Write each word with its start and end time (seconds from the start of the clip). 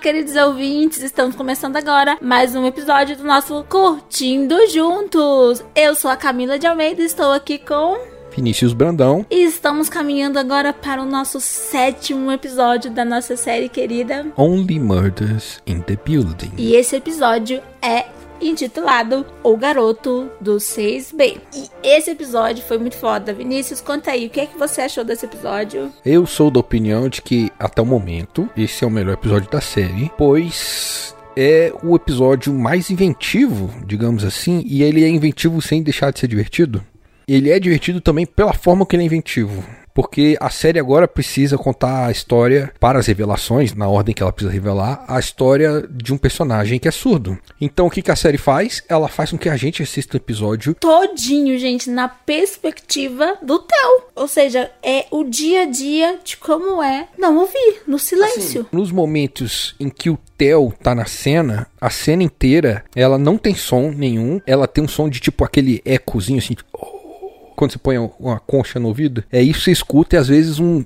queridos 0.00 0.34
ouvintes, 0.34 1.02
estamos 1.02 1.36
começando 1.36 1.76
agora 1.76 2.16
mais 2.22 2.56
um 2.56 2.64
episódio 2.64 3.18
do 3.18 3.22
nosso 3.22 3.62
Curtindo 3.64 4.56
Juntos. 4.70 5.62
Eu 5.74 5.94
sou 5.94 6.10
a 6.10 6.16
Camila 6.16 6.58
de 6.58 6.66
Almeida 6.66 7.02
e 7.02 7.04
estou 7.04 7.30
aqui 7.32 7.58
com 7.58 7.98
Vinícius 8.34 8.72
Brandão. 8.72 9.26
E 9.30 9.44
estamos 9.44 9.90
caminhando 9.90 10.38
agora 10.38 10.72
para 10.72 11.02
o 11.02 11.04
nosso 11.04 11.38
sétimo 11.38 12.32
episódio 12.32 12.90
da 12.90 13.04
nossa 13.04 13.36
série 13.36 13.68
querida 13.68 14.26
Only 14.38 14.80
Murders 14.80 15.60
in 15.66 15.82
the 15.82 15.98
Building. 16.02 16.52
E 16.56 16.74
esse 16.74 16.96
episódio 16.96 17.60
é 17.82 18.06
intitulado 18.40 19.26
O 19.42 19.56
Garoto 19.56 20.30
do 20.40 20.56
6B. 20.56 21.40
E 21.54 21.70
esse 21.82 22.10
episódio 22.10 22.64
foi 22.64 22.78
muito 22.78 22.96
foda. 22.96 23.32
Vinícius, 23.32 23.80
conta 23.80 24.12
aí, 24.12 24.26
o 24.26 24.30
que 24.30 24.40
é 24.40 24.46
que 24.46 24.58
você 24.58 24.82
achou 24.82 25.04
desse 25.04 25.26
episódio? 25.26 25.92
Eu 26.04 26.26
sou 26.26 26.50
da 26.50 26.60
opinião 26.60 27.08
de 27.08 27.22
que, 27.22 27.50
até 27.58 27.82
o 27.82 27.86
momento, 27.86 28.48
esse 28.56 28.84
é 28.84 28.86
o 28.86 28.90
melhor 28.90 29.14
episódio 29.14 29.50
da 29.50 29.60
série, 29.60 30.10
pois 30.16 31.14
é 31.36 31.72
o 31.82 31.94
episódio 31.94 32.52
mais 32.52 32.90
inventivo, 32.90 33.70
digamos 33.86 34.24
assim, 34.24 34.62
e 34.66 34.82
ele 34.82 35.04
é 35.04 35.08
inventivo 35.08 35.60
sem 35.62 35.82
deixar 35.82 36.12
de 36.12 36.20
ser 36.20 36.28
divertido. 36.28 36.84
Ele 37.26 37.50
é 37.50 37.60
divertido 37.60 38.00
também 38.00 38.26
pela 38.26 38.52
forma 38.52 38.84
que 38.84 38.96
ele 38.96 39.04
é 39.04 39.06
inventivo 39.06 39.64
porque 40.00 40.34
a 40.40 40.48
série 40.48 40.78
agora 40.78 41.06
precisa 41.06 41.58
contar 41.58 42.06
a 42.06 42.10
história 42.10 42.72
para 42.80 42.98
as 42.98 43.06
revelações, 43.06 43.74
na 43.74 43.86
ordem 43.86 44.14
que 44.14 44.22
ela 44.22 44.32
precisa 44.32 44.50
revelar, 44.50 45.04
a 45.06 45.20
história 45.20 45.86
de 45.90 46.10
um 46.14 46.16
personagem 46.16 46.78
que 46.78 46.88
é 46.88 46.90
surdo. 46.90 47.38
Então 47.60 47.86
o 47.86 47.90
que, 47.90 48.00
que 48.00 48.10
a 48.10 48.16
série 48.16 48.38
faz? 48.38 48.82
Ela 48.88 49.08
faz 49.08 49.30
com 49.30 49.36
que 49.36 49.50
a 49.50 49.58
gente 49.58 49.82
assista 49.82 50.16
o 50.16 50.16
episódio 50.16 50.72
todinho, 50.72 51.58
gente, 51.58 51.90
na 51.90 52.08
perspectiva 52.08 53.36
do 53.42 53.58
Theo. 53.58 54.04
Ou 54.16 54.26
seja, 54.26 54.70
é 54.82 55.04
o 55.10 55.22
dia 55.22 55.64
a 55.64 55.66
dia 55.66 56.18
de 56.24 56.38
como 56.38 56.82
é 56.82 57.06
não 57.18 57.36
ouvir, 57.36 57.82
no 57.86 57.98
silêncio. 57.98 58.62
Assim, 58.62 58.68
nos 58.72 58.90
momentos 58.90 59.74
em 59.78 59.90
que 59.90 60.08
o 60.08 60.18
Theo 60.38 60.72
tá 60.82 60.94
na 60.94 61.04
cena, 61.04 61.66
a 61.78 61.90
cena 61.90 62.22
inteira, 62.22 62.82
ela 62.96 63.18
não 63.18 63.36
tem 63.36 63.54
som 63.54 63.90
nenhum, 63.90 64.40
ela 64.46 64.66
tem 64.66 64.82
um 64.82 64.88
som 64.88 65.10
de 65.10 65.20
tipo 65.20 65.44
aquele 65.44 65.82
ecozinho 65.84 66.38
assim, 66.38 66.54
tipo, 66.54 66.99
quando 67.60 67.72
você 67.72 67.78
põe 67.78 67.98
uma 67.98 68.40
concha 68.40 68.80
no 68.80 68.88
ouvido, 68.88 69.22
é 69.30 69.42
isso 69.42 69.58
que 69.58 69.64
você 69.66 69.72
escuta 69.72 70.16
e 70.16 70.18
às 70.18 70.28
vezes 70.28 70.58
um 70.58 70.82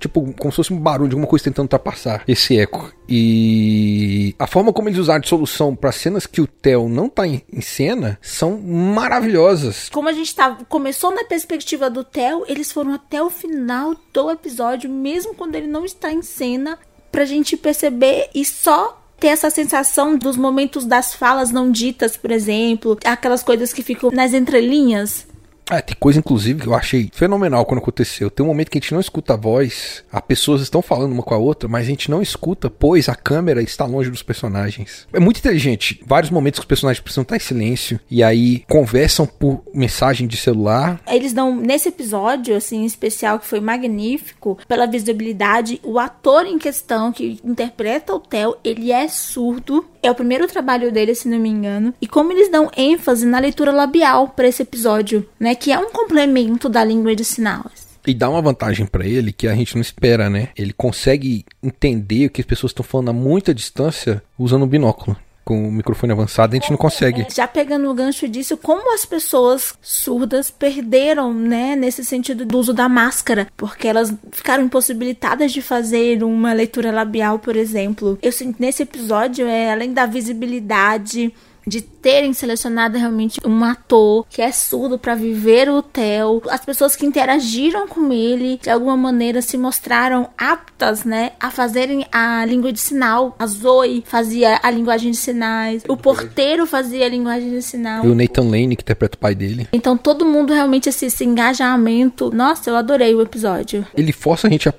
tipo, 0.00 0.32
como 0.38 0.50
se 0.50 0.56
fosse 0.56 0.72
um 0.72 0.80
barulho 0.80 1.10
de 1.10 1.14
alguma 1.14 1.28
coisa 1.28 1.44
tentando 1.44 1.66
ultrapassar 1.66 2.24
esse 2.26 2.58
eco. 2.58 2.90
E 3.06 4.34
a 4.38 4.46
forma 4.46 4.72
como 4.72 4.88
eles 4.88 4.98
usaram 4.98 5.20
de 5.20 5.28
solução 5.28 5.76
para 5.76 5.92
cenas 5.92 6.26
que 6.26 6.40
o 6.40 6.46
Theo 6.46 6.88
não 6.88 7.10
tá 7.10 7.26
em, 7.26 7.42
em, 7.52 7.60
cena 7.60 8.18
são 8.22 8.58
maravilhosas. 8.58 9.90
Como 9.90 10.08
a 10.08 10.14
gente 10.14 10.34
tá, 10.34 10.56
começou 10.66 11.14
na 11.14 11.24
perspectiva 11.24 11.90
do 11.90 12.02
Theo, 12.02 12.46
eles 12.48 12.72
foram 12.72 12.94
até 12.94 13.22
o 13.22 13.28
final 13.28 13.94
do 14.14 14.30
episódio, 14.30 14.88
mesmo 14.88 15.34
quando 15.34 15.56
ele 15.56 15.66
não 15.66 15.84
está 15.84 16.10
em 16.10 16.22
cena, 16.22 16.78
pra 17.12 17.26
gente 17.26 17.54
perceber 17.54 18.30
e 18.34 18.46
só 18.46 18.98
ter 19.20 19.28
essa 19.28 19.50
sensação 19.50 20.16
dos 20.16 20.38
momentos 20.38 20.86
das 20.86 21.14
falas 21.14 21.52
não 21.52 21.70
ditas, 21.70 22.16
por 22.16 22.30
exemplo, 22.30 22.98
aquelas 23.04 23.42
coisas 23.42 23.74
que 23.74 23.82
ficam 23.82 24.10
nas 24.10 24.32
entrelinhas. 24.32 25.30
Ah, 25.72 25.80
tem 25.80 25.96
coisa, 25.98 26.18
inclusive, 26.18 26.60
que 26.60 26.66
eu 26.66 26.74
achei 26.74 27.08
fenomenal 27.14 27.64
quando 27.64 27.78
aconteceu. 27.78 28.30
Tem 28.30 28.44
um 28.44 28.48
momento 28.50 28.70
que 28.70 28.76
a 28.76 28.80
gente 28.80 28.92
não 28.92 29.00
escuta 29.00 29.32
a 29.32 29.38
voz, 29.38 30.04
as 30.12 30.20
pessoas 30.20 30.60
estão 30.60 30.82
falando 30.82 31.12
uma 31.12 31.22
com 31.22 31.32
a 31.32 31.38
outra, 31.38 31.66
mas 31.66 31.86
a 31.86 31.88
gente 31.88 32.10
não 32.10 32.20
escuta, 32.20 32.68
pois 32.68 33.08
a 33.08 33.14
câmera 33.14 33.62
está 33.62 33.86
longe 33.86 34.10
dos 34.10 34.22
personagens. 34.22 35.08
É 35.14 35.18
muito 35.18 35.38
inteligente. 35.38 35.98
Vários 36.06 36.30
momentos 36.30 36.60
que 36.60 36.64
os 36.64 36.68
personagens 36.68 37.00
precisam 37.00 37.22
estar 37.22 37.36
em 37.36 37.40
silêncio 37.40 37.98
e 38.10 38.22
aí 38.22 38.64
conversam 38.68 39.24
por 39.24 39.62
mensagem 39.72 40.28
de 40.28 40.36
celular. 40.36 41.00
Eles 41.06 41.32
dão, 41.32 41.56
nesse 41.56 41.88
episódio, 41.88 42.54
assim, 42.54 42.84
especial, 42.84 43.38
que 43.38 43.46
foi 43.46 43.60
magnífico, 43.60 44.58
pela 44.68 44.86
visibilidade, 44.86 45.80
o 45.82 45.98
ator 45.98 46.44
em 46.44 46.58
questão 46.58 47.10
que 47.10 47.40
interpreta 47.42 48.14
o 48.14 48.20
Theo, 48.20 48.56
ele 48.62 48.92
é 48.92 49.08
surdo. 49.08 49.86
É 50.02 50.10
o 50.10 50.14
primeiro 50.14 50.48
trabalho 50.48 50.92
dele, 50.92 51.14
se 51.14 51.28
não 51.28 51.38
me 51.38 51.48
engano. 51.48 51.94
E 52.00 52.08
como 52.08 52.32
eles 52.32 52.50
dão 52.50 52.68
ênfase 52.76 53.24
na 53.24 53.38
leitura 53.38 53.70
labial 53.70 54.28
para 54.28 54.48
esse 54.48 54.60
episódio, 54.60 55.26
né? 55.38 55.54
Que 55.62 55.70
é 55.70 55.78
um 55.78 55.90
complemento 55.90 56.68
da 56.68 56.82
língua 56.82 57.14
de 57.14 57.24
sinais. 57.24 57.86
E 58.04 58.12
dá 58.12 58.28
uma 58.28 58.42
vantagem 58.42 58.84
para 58.84 59.06
ele 59.06 59.32
que 59.32 59.46
a 59.46 59.54
gente 59.54 59.76
não 59.76 59.80
espera, 59.80 60.28
né? 60.28 60.48
Ele 60.56 60.72
consegue 60.72 61.44
entender 61.62 62.26
o 62.26 62.30
que 62.30 62.40
as 62.40 62.46
pessoas 62.46 62.70
estão 62.70 62.84
falando 62.84 63.10
a 63.10 63.12
muita 63.12 63.54
distância 63.54 64.20
usando 64.36 64.64
um 64.64 64.68
binóculo 64.68 65.16
com 65.44 65.68
o 65.68 65.72
microfone 65.72 66.12
avançado, 66.12 66.52
a 66.52 66.58
gente 66.58 66.70
não 66.70 66.76
consegue. 66.76 67.26
Já 67.34 67.46
pegando 67.48 67.90
o 67.90 67.94
gancho 67.94 68.28
disso, 68.28 68.56
como 68.56 68.94
as 68.94 69.04
pessoas 69.04 69.74
surdas 69.80 70.50
perderam, 70.50 71.32
né, 71.32 71.74
nesse 71.76 72.04
sentido 72.04 72.46
do 72.46 72.58
uso 72.58 72.72
da 72.72 72.88
máscara, 72.88 73.48
porque 73.56 73.88
elas 73.88 74.14
ficaram 74.30 74.64
impossibilitadas 74.64 75.52
de 75.52 75.60
fazer 75.60 76.22
uma 76.22 76.52
leitura 76.52 76.92
labial, 76.92 77.38
por 77.38 77.56
exemplo. 77.56 78.18
Eu 78.22 78.32
sinto 78.32 78.56
nesse 78.60 78.82
episódio, 78.82 79.46
é 79.46 79.72
além 79.72 79.92
da 79.92 80.06
visibilidade, 80.06 81.32
de 81.66 81.80
terem 81.80 82.32
selecionado 82.32 82.98
realmente 82.98 83.40
um 83.44 83.64
ator 83.64 84.26
que 84.28 84.42
é 84.42 84.50
surdo 84.50 84.98
para 84.98 85.14
viver 85.14 85.68
o 85.68 85.82
Theo. 85.82 86.42
As 86.48 86.64
pessoas 86.64 86.96
que 86.96 87.06
interagiram 87.06 87.86
com 87.86 88.12
ele 88.12 88.58
de 88.62 88.70
alguma 88.70 88.96
maneira 88.96 89.40
se 89.40 89.56
mostraram 89.56 90.28
aptas, 90.36 91.04
né, 91.04 91.32
a 91.40 91.50
fazerem 91.50 92.06
a 92.10 92.44
língua 92.44 92.72
de 92.72 92.80
sinal. 92.80 93.36
A 93.38 93.46
Zoe 93.46 94.02
fazia 94.06 94.60
a 94.62 94.70
linguagem 94.70 95.10
de 95.10 95.16
sinais, 95.16 95.84
o 95.88 95.96
porteiro 95.96 96.66
fazia 96.66 97.06
a 97.06 97.08
linguagem 97.08 97.50
de 97.50 97.62
sinal. 97.62 98.04
E 98.04 98.08
o 98.08 98.14
Nathan 98.14 98.42
Lane 98.42 98.76
que 98.76 98.82
interpreta 98.82 99.16
o 99.16 99.20
pai 99.20 99.34
dele. 99.34 99.68
Então 99.72 99.96
todo 99.96 100.24
mundo 100.24 100.52
realmente 100.52 100.88
esse, 100.88 101.06
esse 101.06 101.24
engajamento. 101.24 102.30
Nossa, 102.34 102.70
eu 102.70 102.76
adorei 102.76 103.14
o 103.14 103.20
episódio. 103.20 103.86
Ele 103.96 104.12
força 104.12 104.46
a 104.46 104.50
gente 104.50 104.68
a 104.68 104.74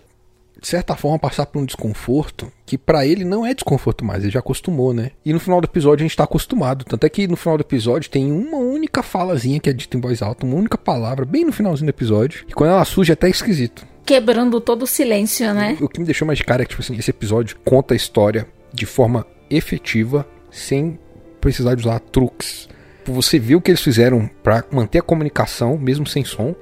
de 0.64 0.70
certa 0.70 0.96
forma, 0.96 1.20
passar 1.20 1.46
por 1.46 1.62
um 1.62 1.66
desconforto 1.66 2.50
que 2.66 2.78
para 2.78 3.06
ele 3.06 3.26
não 3.26 3.46
é 3.46 3.54
desconforto 3.54 4.06
mais, 4.06 4.24
ele 4.24 4.32
já 4.32 4.40
acostumou, 4.40 4.94
né? 4.94 5.12
E 5.26 5.34
no 5.34 5.40
final 5.40 5.60
do 5.60 5.66
episódio 5.66 6.06
a 6.06 6.08
gente 6.08 6.16
tá 6.16 6.24
acostumado. 6.24 6.86
Tanto 6.86 7.06
é 7.06 7.10
que 7.10 7.28
no 7.28 7.36
final 7.36 7.58
do 7.58 7.62
episódio 7.62 8.10
tem 8.10 8.32
uma 8.32 8.58
única 8.58 9.04
falazinha 9.04 9.60
que 9.60 9.70
é 9.70 9.74
dita 9.74 9.98
em 9.98 10.00
voz 10.00 10.22
alta, 10.22 10.46
uma 10.46 10.56
única 10.56 10.78
palavra, 10.78 11.26
bem 11.26 11.44
no 11.44 11.52
finalzinho 11.52 11.88
do 11.88 11.90
episódio. 11.90 12.46
E 12.48 12.54
quando 12.54 12.70
ela 12.70 12.86
surge 12.86 13.12
é 13.12 13.14
até 13.14 13.30
esquisito. 13.30 13.86
Quebrando 14.06 14.62
todo 14.62 14.84
o 14.84 14.88
silêncio, 14.88 15.54
né? 15.54 15.78
O 15.82 15.90
que 15.90 16.00
me 16.00 16.06
deixou 16.06 16.26
mais 16.26 16.38
de 16.38 16.46
cara 16.46 16.62
é 16.62 16.66
que, 16.66 16.70
tipo 16.70 16.82
assim, 16.82 16.96
esse 16.96 17.12
episódio 17.12 17.58
conta 17.66 17.94
a 17.94 17.98
história 17.98 18.48
de 18.74 18.86
forma 18.86 19.28
efetiva, 19.50 20.26
sem 20.50 20.98
precisar 21.42 21.76
de 21.76 21.82
usar 21.82 22.00
truques. 22.00 22.70
Você 23.06 23.38
viu 23.38 23.58
o 23.58 23.62
que 23.62 23.70
eles 23.70 23.82
fizeram 23.82 24.30
para 24.42 24.64
manter 24.72 25.00
a 25.00 25.04
comunicação, 25.04 25.78
mesmo 25.78 26.08
sem 26.08 26.24
som, 26.24 26.56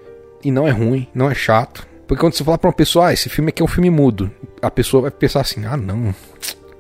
e 0.44 0.50
não 0.50 0.68
é 0.68 0.72
ruim, 0.72 1.08
não 1.14 1.30
é 1.30 1.36
chato 1.36 1.91
porque 2.12 2.20
quando 2.20 2.34
você 2.34 2.44
falar 2.44 2.58
pra 2.58 2.68
uma 2.68 2.76
pessoa, 2.76 3.08
ah, 3.08 3.14
esse 3.14 3.30
filme 3.30 3.52
aqui 3.52 3.62
é 3.62 3.64
um 3.64 3.70
filme 3.70 3.90
mudo, 3.90 4.30
a 4.62 4.70
pessoa 4.70 5.04
vai 5.04 5.12
pensar 5.12 5.40
assim, 5.40 5.64
ah, 5.64 5.78
não. 5.78 6.14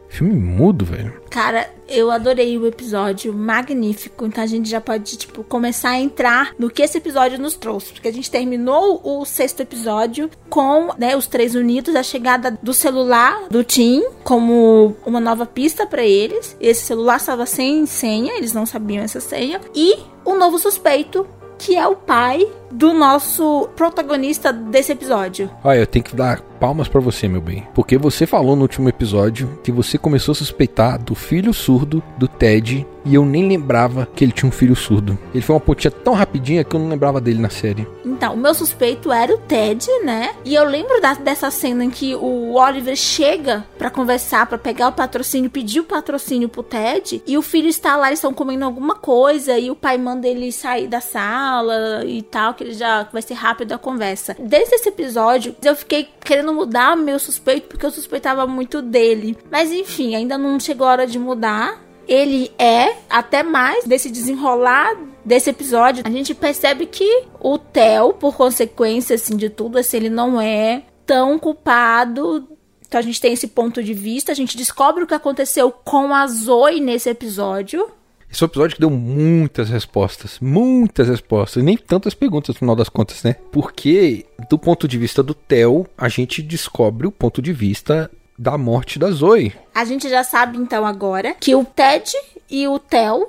Filme 0.09 0.35
mudo, 0.35 0.83
velho. 0.83 1.21
Cara, 1.29 1.69
eu 1.87 2.11
adorei 2.11 2.57
o 2.57 2.67
episódio, 2.67 3.33
magnífico. 3.33 4.25
Então 4.25 4.43
a 4.43 4.45
gente 4.45 4.69
já 4.69 4.81
pode, 4.81 5.15
tipo, 5.15 5.41
começar 5.45 5.91
a 5.91 5.99
entrar 6.01 6.53
no 6.59 6.69
que 6.69 6.81
esse 6.81 6.97
episódio 6.97 7.39
nos 7.39 7.53
trouxe. 7.53 7.93
Porque 7.93 8.09
a 8.09 8.11
gente 8.11 8.29
terminou 8.29 8.99
o 9.05 9.23
sexto 9.23 9.61
episódio 9.61 10.29
com, 10.49 10.89
né, 10.97 11.15
os 11.15 11.27
três 11.27 11.55
unidos, 11.55 11.95
a 11.95 12.03
chegada 12.03 12.59
do 12.61 12.73
celular 12.73 13.47
do 13.49 13.63
Tim 13.63 14.03
como 14.25 14.97
uma 15.05 15.21
nova 15.21 15.45
pista 15.45 15.87
para 15.87 16.03
eles. 16.03 16.57
Esse 16.59 16.81
celular 16.81 17.15
estava 17.15 17.45
sem 17.45 17.85
senha, 17.85 18.35
eles 18.35 18.51
não 18.51 18.65
sabiam 18.65 19.01
essa 19.01 19.21
senha. 19.21 19.61
E 19.73 19.95
o 20.25 20.31
um 20.31 20.37
novo 20.37 20.59
suspeito 20.59 21.25
que 21.57 21.77
é 21.77 21.87
o 21.87 21.95
pai 21.95 22.45
do 22.71 22.93
nosso 22.93 23.69
protagonista 23.75 24.51
desse 24.51 24.91
episódio. 24.91 25.49
Olha, 25.63 25.79
eu 25.79 25.87
tenho 25.87 26.05
que 26.05 26.15
dar 26.15 26.41
palmas 26.59 26.87
para 26.87 27.01
você, 27.01 27.27
meu 27.27 27.41
bem. 27.41 27.67
Porque 27.73 27.97
você 27.97 28.27
falou 28.27 28.55
no 28.55 28.61
último 28.61 28.87
episódio 28.87 29.59
que 29.63 29.71
você 29.71 29.97
começou 29.97 30.33
a 30.33 30.35
suspeitar 30.35 31.01
do 31.01 31.15
filho 31.15 31.53
surdo 31.53 32.03
do 32.17 32.27
Ted 32.27 32.85
e 33.03 33.15
eu 33.15 33.25
nem 33.25 33.47
lembrava 33.47 34.07
que 34.15 34.23
ele 34.23 34.31
tinha 34.31 34.47
um 34.47 34.51
filho 34.51 34.75
surdo. 34.75 35.17
Ele 35.33 35.43
foi 35.43 35.55
uma 35.55 35.59
pontinha 35.59 35.91
tão 35.91 36.13
rapidinha 36.13 36.63
que 36.63 36.75
eu 36.75 36.79
não 36.79 36.89
lembrava 36.89 37.19
dele 37.19 37.39
na 37.39 37.49
série. 37.49 37.87
Então, 38.05 38.35
o 38.35 38.37
meu 38.37 38.53
suspeito 38.53 39.11
era 39.11 39.33
o 39.33 39.39
Ted, 39.39 39.87
né? 40.03 40.35
E 40.45 40.53
eu 40.53 40.63
lembro 40.63 41.01
da, 41.01 41.15
dessa 41.15 41.49
cena 41.49 41.83
em 41.83 41.89
que 41.89 42.13
o 42.13 42.53
Oliver 42.53 42.95
chega 42.95 43.65
para 43.77 43.89
conversar, 43.89 44.45
para 44.45 44.57
pegar 44.57 44.89
o 44.89 44.91
patrocínio, 44.91 45.49
pedir 45.49 45.79
o 45.79 45.83
patrocínio 45.83 46.47
pro 46.47 46.61
Ted, 46.61 47.23
e 47.25 47.37
o 47.37 47.41
filho 47.41 47.67
está 47.67 47.97
lá, 47.97 48.07
eles 48.07 48.19
estão 48.19 48.33
comendo 48.33 48.65
alguma 48.65 48.95
coisa, 48.95 49.57
e 49.57 49.71
o 49.71 49.75
pai 49.75 49.97
manda 49.97 50.27
ele 50.27 50.51
sair 50.51 50.87
da 50.87 51.01
sala 51.01 52.03
e 52.05 52.21
tal, 52.21 52.53
que 52.61 52.67
ele 52.69 52.73
já 52.73 53.03
vai 53.11 53.21
ser 53.21 53.33
rápido 53.33 53.73
a 53.73 53.77
conversa. 53.77 54.35
Desde 54.39 54.75
esse 54.75 54.89
episódio, 54.89 55.55
eu 55.63 55.75
fiquei 55.75 56.07
querendo 56.23 56.53
mudar 56.53 56.95
meu 56.95 57.17
suspeito, 57.17 57.67
porque 57.67 57.85
eu 57.85 57.91
suspeitava 57.91 58.45
muito 58.45 58.81
dele. 58.81 59.37
Mas 59.49 59.71
enfim, 59.71 60.15
ainda 60.15 60.37
não 60.37 60.59
chegou 60.59 60.87
a 60.87 60.91
hora 60.91 61.07
de 61.07 61.17
mudar 61.17 61.79
ele 62.07 62.51
é 62.57 62.97
até 63.09 63.41
mais 63.41 63.85
desse 63.85 64.09
desenrolar 64.09 64.97
desse 65.23 65.49
episódio. 65.49 66.03
A 66.05 66.09
gente 66.09 66.35
percebe 66.35 66.85
que 66.85 67.23
o 67.39 67.57
Theo, 67.57 68.13
por 68.13 68.35
consequência 68.35 69.15
assim 69.15 69.37
de 69.37 69.49
tudo, 69.49 69.77
assim, 69.77 69.97
ele 69.97 70.09
não 70.09 70.41
é 70.41 70.83
tão 71.05 71.39
culpado. 71.39 72.49
Então 72.85 72.99
a 72.99 73.03
gente 73.03 73.21
tem 73.21 73.31
esse 73.31 73.47
ponto 73.47 73.81
de 73.81 73.93
vista, 73.93 74.33
a 74.33 74.35
gente 74.35 74.57
descobre 74.57 75.03
o 75.03 75.07
que 75.07 75.13
aconteceu 75.13 75.71
com 75.71 76.13
a 76.13 76.27
Zoe 76.27 76.81
nesse 76.81 77.09
episódio. 77.09 77.89
Esse 78.31 78.43
é 78.43 78.45
um 78.45 78.47
episódio 78.47 78.75
que 78.75 78.81
deu 78.81 78.89
muitas 78.89 79.69
respostas, 79.69 80.37
muitas 80.39 81.09
respostas, 81.09 81.61
nem 81.61 81.75
tantas 81.75 82.13
perguntas 82.13 82.55
no 82.55 82.59
final 82.59 82.75
das 82.75 82.87
contas, 82.87 83.23
né? 83.23 83.35
Porque 83.51 84.25
do 84.49 84.57
ponto 84.57 84.87
de 84.87 84.97
vista 84.97 85.21
do 85.21 85.33
Theo, 85.33 85.85
a 85.97 86.07
gente 86.07 86.41
descobre 86.41 87.05
o 87.05 87.11
ponto 87.11 87.41
de 87.41 87.51
vista 87.51 88.09
da 88.39 88.57
morte 88.57 88.97
da 88.97 89.11
Zoe. 89.11 89.53
A 89.75 89.83
gente 89.83 90.09
já 90.09 90.23
sabe 90.23 90.57
então 90.57 90.85
agora 90.85 91.35
que 91.39 91.53
o 91.53 91.65
Ted 91.65 92.09
e 92.49 92.67
o 92.67 92.79
Theo, 92.79 93.27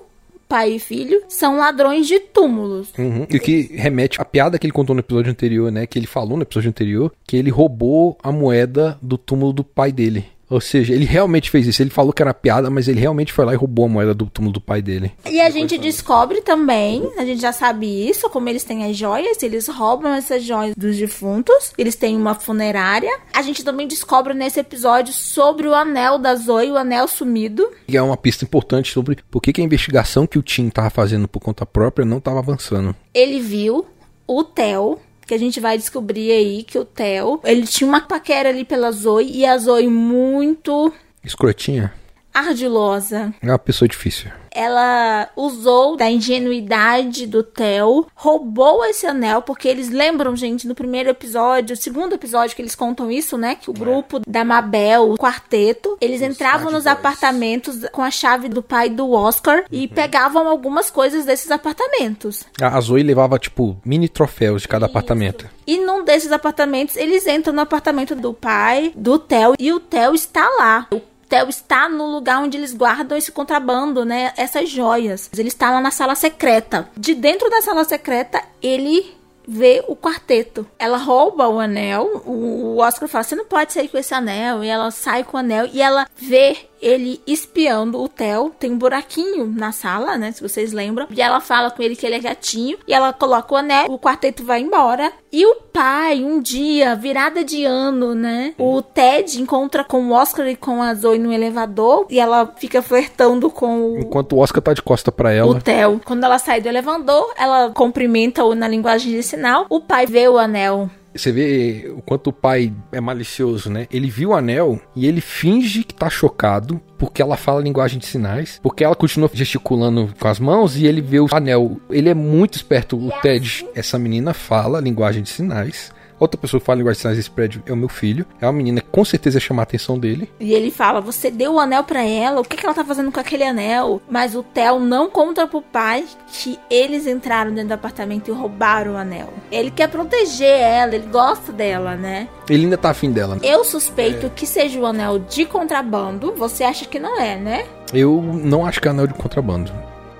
pai 0.48 0.74
e 0.74 0.78
filho, 0.78 1.20
são 1.28 1.58
ladrões 1.58 2.06
de 2.06 2.20
túmulos. 2.20 2.92
Uhum. 2.96 3.26
E 3.28 3.40
que 3.40 3.74
remete 3.74 4.20
à 4.20 4.24
piada 4.24 4.58
que 4.58 4.66
ele 4.66 4.72
contou 4.72 4.94
no 4.94 5.00
episódio 5.00 5.32
anterior, 5.32 5.72
né? 5.72 5.84
Que 5.84 5.98
ele 5.98 6.06
falou 6.06 6.36
no 6.36 6.44
episódio 6.44 6.68
anterior, 6.68 7.12
que 7.26 7.36
ele 7.36 7.50
roubou 7.50 8.16
a 8.22 8.30
moeda 8.30 8.96
do 9.02 9.18
túmulo 9.18 9.52
do 9.52 9.64
pai 9.64 9.90
dele. 9.90 10.26
Ou 10.52 10.60
seja, 10.60 10.92
ele 10.92 11.06
realmente 11.06 11.50
fez 11.50 11.66
isso. 11.66 11.82
Ele 11.82 11.88
falou 11.88 12.12
que 12.12 12.20
era 12.20 12.34
piada, 12.34 12.68
mas 12.68 12.86
ele 12.86 13.00
realmente 13.00 13.32
foi 13.32 13.44
lá 13.46 13.54
e 13.54 13.56
roubou 13.56 13.86
a 13.86 13.88
moeda 13.88 14.12
do 14.12 14.26
túmulo 14.26 14.52
do 14.52 14.60
pai 14.60 14.82
dele. 14.82 15.10
E 15.28 15.40
a 15.40 15.48
gente 15.48 15.78
descobre 15.78 16.42
também, 16.42 17.10
a 17.16 17.24
gente 17.24 17.40
já 17.40 17.52
sabe 17.52 17.86
isso, 17.86 18.28
como 18.28 18.50
eles 18.50 18.62
têm 18.62 18.84
as 18.84 18.94
joias, 18.94 19.42
eles 19.42 19.66
roubam 19.66 20.12
essas 20.12 20.44
joias 20.44 20.74
dos 20.76 20.96
defuntos, 20.98 21.72
eles 21.78 21.96
têm 21.96 22.14
uma 22.16 22.34
funerária. 22.34 23.10
A 23.32 23.40
gente 23.40 23.64
também 23.64 23.88
descobre 23.88 24.34
nesse 24.34 24.60
episódio 24.60 25.14
sobre 25.14 25.66
o 25.66 25.74
anel 25.74 26.18
da 26.18 26.34
Zoe, 26.34 26.70
o 26.70 26.76
anel 26.76 27.08
sumido. 27.08 27.70
E 27.88 27.96
é 27.96 28.02
uma 28.02 28.16
pista 28.16 28.44
importante 28.44 28.92
sobre 28.92 29.16
por 29.30 29.40
que, 29.40 29.54
que 29.54 29.62
a 29.62 29.64
investigação 29.64 30.26
que 30.26 30.38
o 30.38 30.42
Tim 30.42 30.68
tava 30.68 30.90
fazendo 30.90 31.26
por 31.26 31.40
conta 31.40 31.64
própria 31.64 32.04
não 32.04 32.20
tava 32.20 32.40
avançando. 32.40 32.94
Ele 33.14 33.40
viu 33.40 33.86
o 34.26 34.44
Theo 34.44 34.98
que 35.26 35.34
a 35.34 35.38
gente 35.38 35.60
vai 35.60 35.76
descobrir 35.78 36.30
aí 36.32 36.62
que 36.62 36.78
o 36.78 36.84
Theo, 36.84 37.40
ele 37.44 37.66
tinha 37.66 37.88
uma 37.88 38.00
paquera 38.00 38.48
ali 38.48 38.64
pela 38.64 38.90
Zoe 38.90 39.30
e 39.30 39.46
a 39.46 39.56
Zoe 39.56 39.88
muito 39.88 40.92
Escrotinha. 41.24 41.92
Ardilosa. 42.32 43.34
É 43.42 43.46
uma 43.46 43.58
pessoa 43.58 43.88
difícil. 43.88 44.30
Ela 44.54 45.30
usou 45.34 45.96
da 45.96 46.10
ingenuidade 46.10 47.26
do 47.26 47.42
Theo, 47.42 48.06
roubou 48.14 48.84
esse 48.84 49.06
anel, 49.06 49.40
porque 49.40 49.66
eles 49.66 49.88
lembram, 49.88 50.36
gente, 50.36 50.68
no 50.68 50.74
primeiro 50.74 51.08
episódio, 51.08 51.74
segundo 51.74 52.14
episódio 52.14 52.54
que 52.54 52.60
eles 52.60 52.74
contam 52.74 53.10
isso, 53.10 53.38
né? 53.38 53.54
Que 53.54 53.70
o 53.70 53.72
grupo 53.72 54.20
da 54.28 54.44
Mabel, 54.44 55.10
o 55.10 55.16
quarteto, 55.16 55.96
eles 56.00 56.20
entravam 56.20 56.70
nos 56.70 56.84
Boys. 56.84 56.86
apartamentos 56.86 57.86
com 57.92 58.02
a 58.02 58.10
chave 58.10 58.48
do 58.48 58.62
pai 58.62 58.90
do 58.90 59.10
Oscar 59.12 59.64
e 59.70 59.88
pegavam 59.88 60.46
algumas 60.46 60.90
coisas 60.90 61.24
desses 61.24 61.50
apartamentos. 61.50 62.44
A 62.60 62.78
Zoe 62.80 63.02
levava, 63.02 63.38
tipo, 63.38 63.76
mini 63.82 64.08
troféus 64.08 64.62
de 64.62 64.68
cada 64.68 64.84
apartamento. 64.84 65.48
E 65.66 65.78
num 65.78 66.04
desses 66.04 66.30
apartamentos, 66.30 66.96
eles 66.96 67.26
entram 67.26 67.54
no 67.54 67.60
apartamento 67.62 68.14
do 68.14 68.34
pai, 68.34 68.92
do 68.94 69.18
Theo, 69.18 69.54
e 69.58 69.72
o 69.72 69.80
Theo 69.80 70.14
está 70.14 70.46
lá. 70.58 70.88
O 70.90 71.00
Theo 71.32 71.48
está 71.48 71.88
no 71.88 72.10
lugar 72.10 72.40
onde 72.40 72.58
eles 72.58 72.74
guardam 72.74 73.16
esse 73.16 73.32
contrabando, 73.32 74.04
né? 74.04 74.34
Essas 74.36 74.68
joias. 74.68 75.30
Ele 75.34 75.48
está 75.48 75.70
lá 75.70 75.80
na 75.80 75.90
sala 75.90 76.14
secreta. 76.14 76.90
De 76.94 77.14
dentro 77.14 77.48
da 77.48 77.62
sala 77.62 77.84
secreta, 77.84 78.42
ele 78.62 79.16
vê 79.48 79.82
o 79.88 79.96
quarteto. 79.96 80.66
Ela 80.78 80.98
rouba 80.98 81.48
o 81.48 81.58
anel. 81.58 82.22
O 82.26 82.62
o 82.72 82.78
Oscar 82.78 83.08
fala: 83.08 83.24
Você 83.24 83.34
não 83.34 83.44
pode 83.44 83.72
sair 83.72 83.88
com 83.88 83.98
esse 83.98 84.14
anel. 84.14 84.64
E 84.64 84.68
ela 84.68 84.90
sai 84.90 85.24
com 85.24 85.36
o 85.36 85.40
anel 85.40 85.68
e 85.72 85.80
ela 85.80 86.06
vê 86.16 86.56
ele 86.82 87.20
espiando 87.26 88.02
o 88.02 88.08
Theo. 88.08 88.50
Tem 88.58 88.72
um 88.72 88.76
buraquinho 88.76 89.46
na 89.46 89.70
sala, 89.70 90.18
né? 90.18 90.32
Se 90.32 90.42
vocês 90.42 90.72
lembram. 90.72 91.06
E 91.10 91.22
ela 91.22 91.40
fala 91.40 91.70
com 91.70 91.82
ele 91.82 91.94
que 91.94 92.04
ele 92.04 92.16
é 92.16 92.20
gatinho. 92.20 92.76
E 92.86 92.92
ela 92.92 93.12
coloca 93.12 93.54
o 93.54 93.56
anel. 93.56 93.86
O 93.88 93.98
quarteto 93.98 94.44
vai 94.44 94.60
embora. 94.60 95.12
E 95.30 95.46
o 95.46 95.54
pai, 95.72 96.22
um 96.22 96.42
dia, 96.42 96.94
virada 96.94 97.44
de 97.44 97.64
ano, 97.64 98.14
né? 98.14 98.54
O 98.58 98.82
Ted 98.82 99.40
encontra 99.40 99.84
com 99.84 100.08
o 100.08 100.12
Oscar 100.12 100.46
e 100.48 100.56
com 100.56 100.82
a 100.82 100.92
Zoe 100.92 101.18
no 101.18 101.32
elevador. 101.32 102.06
E 102.10 102.18
ela 102.18 102.52
fica 102.56 102.82
flertando 102.82 103.48
com 103.48 103.92
o, 103.92 103.98
Enquanto 104.00 104.34
o 104.34 104.38
Oscar 104.40 104.60
tá 104.60 104.74
de 104.74 104.82
costa 104.82 105.12
pra 105.12 105.30
o 105.30 105.32
ela. 105.32 105.60
Theo. 105.60 106.00
Quando 106.04 106.24
ela 106.24 106.38
sai 106.38 106.60
do 106.60 106.68
elevador, 106.68 107.32
ela 107.36 107.70
cumprimenta-o 107.70 108.54
na 108.54 108.66
linguagem 108.66 109.12
de 109.12 109.22
sinal. 109.22 109.66
O 109.70 109.80
pai 109.80 110.04
vê 110.04 110.28
o 110.28 110.36
anel. 110.36 110.90
Você 111.14 111.30
vê 111.30 111.92
o 111.94 112.00
quanto 112.00 112.28
o 112.28 112.32
pai 112.32 112.72
é 112.90 113.00
malicioso, 113.00 113.70
né? 113.70 113.86
Ele 113.90 114.08
viu 114.08 114.30
o 114.30 114.34
anel 114.34 114.80
e 114.96 115.06
ele 115.06 115.20
finge 115.20 115.84
que 115.84 115.94
tá 115.94 116.08
chocado 116.08 116.80
porque 116.98 117.20
ela 117.20 117.36
fala 117.36 117.60
linguagem 117.60 117.98
de 117.98 118.06
sinais, 118.06 118.60
porque 118.62 118.84
ela 118.84 118.94
continua 118.94 119.30
gesticulando 119.32 120.08
com 120.18 120.28
as 120.28 120.38
mãos 120.38 120.76
e 120.76 120.86
ele 120.86 121.00
vê 121.00 121.20
o 121.20 121.26
anel. 121.32 121.78
Ele 121.90 122.08
é 122.08 122.14
muito 122.14 122.54
esperto, 122.54 122.96
o 122.96 123.10
Ted. 123.20 123.66
Essa 123.74 123.98
menina 123.98 124.32
fala 124.32 124.80
linguagem 124.80 125.22
de 125.22 125.28
sinais. 125.28 125.92
Outra 126.22 126.40
pessoa 126.40 126.60
que 126.60 126.66
fala 126.66 126.76
linguagem 126.76 126.98
de 126.98 127.00
sinais 127.00 127.16
nesse 127.16 127.30
prédio 127.32 127.64
é 127.66 127.72
o 127.72 127.76
meu 127.76 127.88
filho. 127.88 128.24
É 128.40 128.46
uma 128.46 128.52
menina 128.52 128.80
que 128.80 128.86
com 128.86 129.04
certeza 129.04 129.38
ia 129.38 129.40
chamar 129.40 129.62
a 129.62 129.64
atenção 129.64 129.98
dele. 129.98 130.30
E 130.38 130.54
ele 130.54 130.70
fala: 130.70 131.00
Você 131.00 131.32
deu 131.32 131.54
o 131.54 131.58
anel 131.58 131.82
pra 131.82 132.04
ela? 132.04 132.40
O 132.40 132.44
que, 132.44 132.56
que 132.56 132.64
ela 132.64 132.72
tá 132.72 132.84
fazendo 132.84 133.10
com 133.10 133.18
aquele 133.18 133.42
anel? 133.42 134.00
Mas 134.08 134.36
o 134.36 134.42
Theo 134.44 134.78
não 134.78 135.10
conta 135.10 135.48
pro 135.48 135.60
pai 135.60 136.04
que 136.28 136.60
eles 136.70 137.08
entraram 137.08 137.50
dentro 137.52 137.70
do 137.70 137.74
apartamento 137.74 138.28
e 138.28 138.30
roubaram 138.32 138.92
o 138.92 138.96
anel. 138.96 139.32
Ele 139.50 139.72
quer 139.72 139.88
proteger 139.88 140.46
ela, 140.46 140.94
ele 140.94 141.08
gosta 141.08 141.50
dela, 141.50 141.96
né? 141.96 142.28
Ele 142.48 142.66
ainda 142.66 142.78
tá 142.78 142.90
afim 142.90 143.10
dela. 143.10 143.38
Eu 143.42 143.64
suspeito 143.64 144.30
que 144.30 144.46
seja 144.46 144.78
o 144.78 144.86
anel 144.86 145.18
de 145.18 145.44
contrabando. 145.44 146.32
Você 146.36 146.62
acha 146.62 146.84
que 146.84 147.00
não 147.00 147.18
é, 147.18 147.34
né? 147.34 147.66
Eu 147.92 148.22
não 148.22 148.64
acho 148.64 148.80
que 148.80 148.86
é 148.86 148.92
anel 148.92 149.08
de 149.08 149.14
contrabando. 149.14 149.72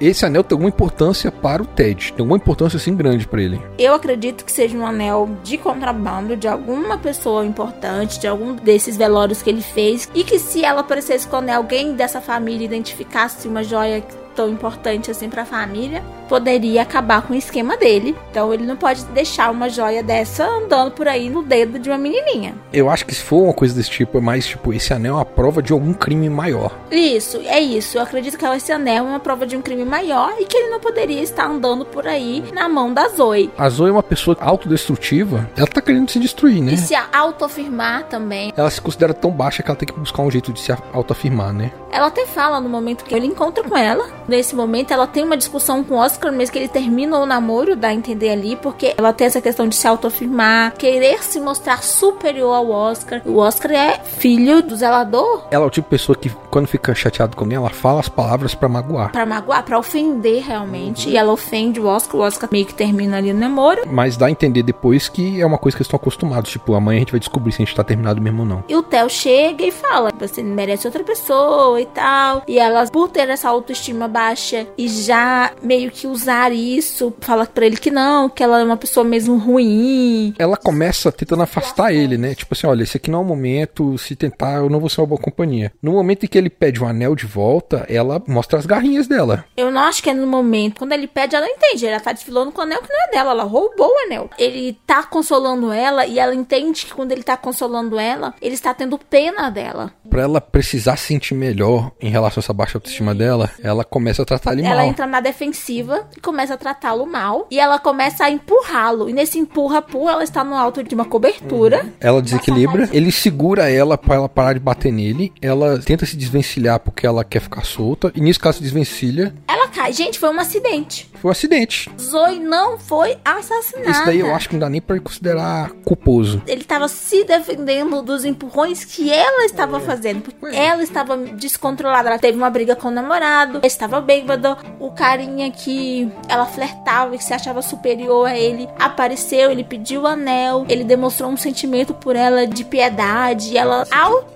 Esse 0.03 0.27
anel 0.27 0.43
tem 0.43 0.57
alguma 0.57 0.69
importância 0.69 1.31
para 1.31 1.63
o 1.63 1.65
Ted. 1.65 2.13
Tem 2.13 2.25
alguma 2.25 2.37
importância 2.37 2.77
assim 2.77 2.93
grande 2.93 3.25
pra 3.25 3.41
ele. 3.41 3.63
Eu 3.79 3.95
acredito 3.95 4.45
que 4.45 4.51
seja 4.51 4.77
um 4.77 4.85
anel 4.85 5.31
de 5.45 5.57
contrabando 5.57 6.37
de 6.37 6.49
alguma 6.49 6.99
pessoa 6.99 7.47
importante, 7.47 8.19
de 8.19 8.27
algum 8.27 8.53
desses 8.53 8.97
velórios 8.97 9.43
que 9.43 9.49
ele 9.49 9.63
fez. 9.63 10.11
E 10.13 10.25
que 10.25 10.41
se 10.41 10.65
ela 10.65 10.81
aparecesse 10.81 11.29
com 11.29 11.37
o 11.37 11.39
anel, 11.39 11.59
alguém 11.59 11.95
dessa 11.95 12.21
família 12.21 12.65
identificasse 12.65 13.47
uma 13.47 13.63
joia 13.63 14.03
tão 14.35 14.49
importante 14.49 15.11
assim 15.11 15.29
pra 15.29 15.45
família, 15.45 16.03
poderia 16.29 16.83
acabar 16.83 17.23
com 17.23 17.35
o 17.35 17.37
esquema 17.37 17.77
dele. 17.77 18.17
Então 18.31 18.53
ele 18.53 18.65
não 18.65 18.77
pode 18.77 19.05
deixar 19.07 19.51
uma 19.51 19.69
joia 19.69 20.03
dessa 20.03 20.47
andando 20.47 20.93
por 20.93 21.07
aí 21.07 21.29
no 21.29 21.43
dedo 21.43 21.79
de 21.79 21.91
uma 21.91 21.99
menininha. 21.99 22.55
Eu 22.73 22.89
acho 22.89 23.05
que 23.05 23.15
se 23.15 23.23
for 23.23 23.43
uma 23.43 23.53
coisa 23.53 23.75
desse 23.75 23.91
tipo, 23.91 24.19
é 24.19 24.21
mais 24.21 24.47
tipo, 24.47 24.73
esse 24.73 24.93
anel 24.93 25.15
é 25.15 25.17
uma 25.19 25.25
prova 25.25 25.63
de 25.63 25.73
algum 25.73 25.93
crime 25.93 26.29
maior. 26.31 26.73
Isso, 26.91 27.39
é 27.45 27.61
isso. 27.61 27.99
Eu 27.99 28.03
acredito 28.03 28.39
que 28.39 28.45
esse 28.47 28.73
anel 28.73 29.07
é 29.07 29.09
uma 29.09 29.21
prova 29.21 29.47
de 29.47 29.57
um 29.57 29.63
crime 29.63 29.85
maior 29.85 30.35
e 30.39 30.45
que 30.45 30.57
ele 30.57 30.71
não 30.71 30.81
poderia 30.81 31.23
estar 31.23 31.47
andando 31.47 31.85
por 31.85 32.07
aí 32.07 32.45
na 32.53 32.69
mão 32.69 32.93
da 32.93 33.09
Zoe. 33.09 33.51
A 33.57 33.69
Zoe 33.69 33.91
é 33.91 33.93
uma 33.93 34.03
pessoa 34.03 34.37
autodestrutiva. 34.41 35.51
Ela 35.57 35.67
tá 35.67 35.81
querendo 35.81 36.11
se 36.11 36.19
destruir, 36.19 36.63
né? 36.63 36.73
E 36.73 36.77
se 36.79 36.95
autoafirmar 37.13 38.05
também. 38.05 38.53
Ela 38.57 38.71
se 38.71 38.81
considera 38.81 39.13
tão 39.13 39.31
baixa 39.31 39.63
que 39.63 39.71
ela 39.71 39.79
tem 39.79 39.87
que 39.87 39.99
buscar 39.99 40.23
um 40.23 40.31
jeito 40.31 40.53
de 40.53 40.61
se 40.61 40.73
autoafirmar, 40.93 41.53
né? 41.53 41.73
Ela 41.91 42.07
até 42.07 42.27
fala 42.27 42.59
no 42.59 42.69
momento 42.69 43.05
que 43.05 43.15
ele 43.15 43.27
encontra 43.27 43.63
com 43.63 43.77
ela. 43.77 44.09
Nesse 44.27 44.55
momento, 44.55 44.93
ela 44.93 45.07
tem 45.07 45.25
uma 45.25 45.37
discussão 45.37 45.83
com 45.83 45.95
o 45.95 45.99
Oscar, 45.99 46.33
mas 46.33 46.51
que 46.51 46.59
ele 46.59 46.69
termina 46.69 47.19
o 47.19 47.27
namoro, 47.27 47.77
dá 47.77 47.89
a 47.89 47.95
entender 47.95 48.31
ali, 48.31 48.57
porque 48.57 48.95
ela 48.97 49.13
tem 49.13 49.27
essa 49.27 49.41
questão 49.41 49.69
de 49.69 49.75
se 49.75 49.87
autoafirmar, 49.87 50.75
querer 50.77 51.23
se 51.23 51.41
mostrar 51.41 51.83
superior 51.83 52.55
ao 52.55 52.71
Oscar. 52.71 53.23
O 53.25 53.39
Oscar 53.39 53.73
é 53.73 53.99
filho 54.05 54.63
do 54.63 54.77
zelador. 54.77 55.45
Ela 55.51 55.65
é 55.65 55.67
o 55.67 55.71
tipo 55.71 55.87
de 55.87 55.91
pessoa 55.91 56.17
que, 56.17 56.31
quando 56.51 56.67
fica 56.67 56.95
chateado 56.95 57.37
com 57.37 57.45
alguém, 57.45 57.57
ela 57.57 57.71
fala 57.71 58.01
as 58.01 58.09
palavras 58.09 58.55
pra 58.55 58.69
magoar. 58.69 59.13
Pra 59.13 59.27
magoar, 59.27 59.63
pra 59.65 59.79
ofender 59.79 60.43
realmente. 60.43 61.09
E 61.09 61.17
ela 61.17 61.33
ofende 61.33 61.81
o 61.81 61.87
Oscar. 61.87 62.21
O 62.21 62.25
Oscar 62.25 62.49
meio 62.53 62.67
que 62.67 62.75
termina 62.75 63.19
ali 63.19 63.31
o 63.31 63.35
namoro. 63.35 63.83
Mas 63.87 64.17
dá 64.17 64.27
a 64.27 64.31
entender 64.31 64.63
depois 64.63 65.09
que 65.09 65.41
é 65.41 65.47
uma 65.47 65.59
coisa 65.59 65.77
que 65.77 65.83
eles 65.83 65.89
estão 65.89 65.97
acostumados. 65.97 66.51
Tipo, 66.51 66.75
amanhã 66.75 66.99
a 66.99 67.01
gente 67.01 67.13
vai 67.13 67.21
descobrir 67.21 67.53
se 67.53 67.63
a 67.63 67.65
gente 67.65 67.75
tá 67.75 67.83
terminado 67.85 68.21
mesmo 68.21 68.43
ou 68.43 68.49
não. 68.49 68.65
E 68.69 68.77
o 68.77 68.83
Theo 68.83 69.09
chega 69.09 69.65
e 69.65 69.71
fala: 69.71 70.11
Você 70.19 70.43
merece 70.43 70.87
outra 70.87 71.03
pessoa 71.03 71.81
e 71.81 71.87
tal. 71.87 72.43
E 72.47 72.59
ela, 72.59 72.87
por 72.87 73.09
ter 73.09 73.29
essa 73.29 73.49
autoestima 73.49 74.09
baixa 74.13 74.67
e 74.77 74.89
já 74.89 75.53
meio 75.63 75.91
que 75.91 76.07
usar 76.07 76.53
isso, 76.53 77.15
fala 77.21 77.47
pra 77.47 77.67
ele 77.67 77.77
que 77.77 77.91
não, 77.91 78.29
que 78.29 78.43
ela 78.43 78.61
é 78.61 78.65
uma 78.65 78.77
pessoa 78.77 79.05
mesmo 79.05 79.37
ruim. 79.37 80.35
Ela 80.39 80.57
começa 80.57 81.11
tentando 81.11 81.43
afastar 81.43 81.93
ele, 81.93 82.19
né? 82.19 82.35
Tipo 82.35 82.55
assim, 82.55 82.67
olha, 82.67 82.83
esse 82.83 82.97
aqui 82.97 83.11
não 83.11 83.21
é 83.21 83.23
o 83.23 83.27
momento, 83.27 83.97
se 83.99 84.15
tentar, 84.15 84.57
eu 84.57 84.69
não 84.69 84.79
vou 84.79 84.89
ser 84.89 85.01
uma 85.01 85.07
boa 85.07 85.21
companhia. 85.21 85.73
No 85.83 85.93
momento 85.93 86.25
em 86.25 86.29
que 86.29 86.39
ele 86.39 86.51
pede 86.51 86.83
o 86.83 86.87
anel 86.87 87.17
de 87.17 87.27
volta, 87.27 87.87
ela 87.89 88.23
mostra 88.27 88.59
as 88.59 88.67
garrinhas 88.67 89.07
dela. 89.07 89.45
Eu 89.57 89.71
não 89.71 89.81
acho 89.81 90.03
que 90.03 90.11
é 90.11 90.15
no 90.15 90.27
momento. 90.27 90.79
Quando 90.79 90.93
ele 90.93 91.07
pede, 91.07 91.35
ela 91.35 91.47
entende. 91.49 91.87
Ela 91.87 92.01
tá 92.01 92.13
desfilando 92.13 92.53
com 92.53 92.61
o 92.61 92.65
anel 92.65 92.83
que 92.83 92.93
não 92.93 93.05
é 93.05 93.11
dela. 93.11 93.31
Ela 93.31 93.45
roubou 93.45 93.89
o 93.89 93.99
anel. 94.07 94.31
Ele 94.39 94.77
tá 94.87 95.03
consolando 95.03 95.73
ela 95.73 96.07
e 96.07 96.19
ela 96.19 96.35
entende 96.35 96.87
que 96.87 96.95
quando 96.95 97.13
ele 97.13 97.23
tá 97.23 97.37
consolando 97.37 97.99
ela, 97.99 98.35
ele 98.41 98.55
está 98.55 98.75
tendo 98.75 98.99
pena 98.99 99.51
dela. 99.51 99.93
Pra 100.09 100.23
ela 100.23 100.41
precisar 100.41 100.97
se 100.97 101.07
sentir 101.07 101.35
melhor 101.35 101.93
em 102.01 102.11
relação 102.11 102.41
a 102.41 102.43
essa 102.43 102.53
baixa 102.53 102.77
autoestima 102.77 103.15
dela, 103.15 103.51
ela 103.63 103.85
começa 103.85 104.02
a 104.23 104.25
tratar 104.25 104.53
ele 104.53 104.63
Ela 104.63 104.77
mal. 104.83 104.87
entra 104.87 105.07
na 105.07 105.21
defensiva 105.21 106.07
e 106.17 106.21
começa 106.21 106.55
a 106.55 106.57
tratá-lo 106.57 107.07
mal. 107.07 107.47
E 107.51 107.59
ela 107.59 107.79
começa 107.79 108.25
a 108.25 108.31
empurrá-lo. 108.31 109.09
E 109.09 109.13
nesse 109.13 109.39
empurra-purra, 109.39 110.13
ela 110.13 110.25
está 110.25 110.43
no 110.43 110.55
alto 110.55 110.83
de 110.83 110.95
uma 110.95 111.05
cobertura. 111.05 111.87
Ela 112.01 112.21
desequilibra, 112.23 112.89
ele 112.93 113.13
segura 113.13 113.71
ela 113.71 113.97
pra 113.99 114.17
ela 114.17 114.29
parar 114.29 114.55
de 114.55 114.61
bater 114.61 114.93
nele. 114.93 115.33
Ela 115.41 115.79
tenta 115.79 116.05
se 116.07 116.17
desvencilhar 116.17 116.79
porque 116.81 117.07
ela 117.07 117.25
quer 117.25 117.41
ficar 117.41 117.65
solta. 117.65 118.11
E 118.15 118.21
nisso 118.21 118.41
que 118.41 118.47
ela 118.47 118.53
se 118.53 118.63
desvencilha, 118.63 119.35
Ela 119.47 119.69
cai. 119.69 119.93
Gente, 119.93 120.19
foi 120.19 120.31
um 120.35 120.41
acidente. 120.41 121.09
Foi 121.23 121.29
um 121.29 121.33
acidente. 121.33 121.89
Zoe 122.01 122.41
não 122.41 122.77
foi 122.77 123.17
assassinada. 123.25 123.91
Esse 123.91 124.05
daí 124.05 124.19
eu 124.19 124.35
acho 124.35 124.49
que 124.49 124.57
não 124.57 124.61
dá 124.61 124.69
nem 124.69 124.81
pra 124.81 124.99
considerar 124.99 125.71
culposo. 125.85 126.43
Ele 126.49 126.63
estava 126.63 126.89
se 126.89 127.23
defendendo 127.23 128.03
dos 128.03 128.25
empurrões 128.25 128.85
que 128.85 129.09
ela 129.09 129.45
estava 129.45 129.79
fazendo. 129.79 130.23
Porque 130.23 130.57
ela 130.57 130.83
estava 130.83 131.17
descontrolada. 131.17 132.09
Ela 132.09 132.19
teve 132.19 132.37
uma 132.37 132.51
briga 132.51 132.75
com 132.75 132.89
o 132.89 132.91
namorado. 132.91 133.61
Estava 133.63 133.93
tava 133.93 134.01
bêbada. 134.05 134.59
O 134.81 134.91
carinha 134.91 135.49
que 135.53 136.11
ela 136.29 136.45
flertava 136.45 137.15
e 137.15 137.19
que 137.19 137.25
se 137.25 137.33
achava 137.33 137.63
superior 137.63 138.27
a 138.27 138.37
ele 138.37 138.69
apareceu, 138.79 139.53
ele 139.53 139.63
pediu 139.63 140.03
o 140.03 140.07
anel, 140.07 140.65
ele 140.69 140.83
demonstrou 140.83 141.31
um 141.31 141.37
sentimento 141.37 141.95
por 141.95 142.17
ela 142.17 142.49
de 142.49 142.65
piedade. 142.65 143.53
E 143.53 143.59
ela 143.59 143.87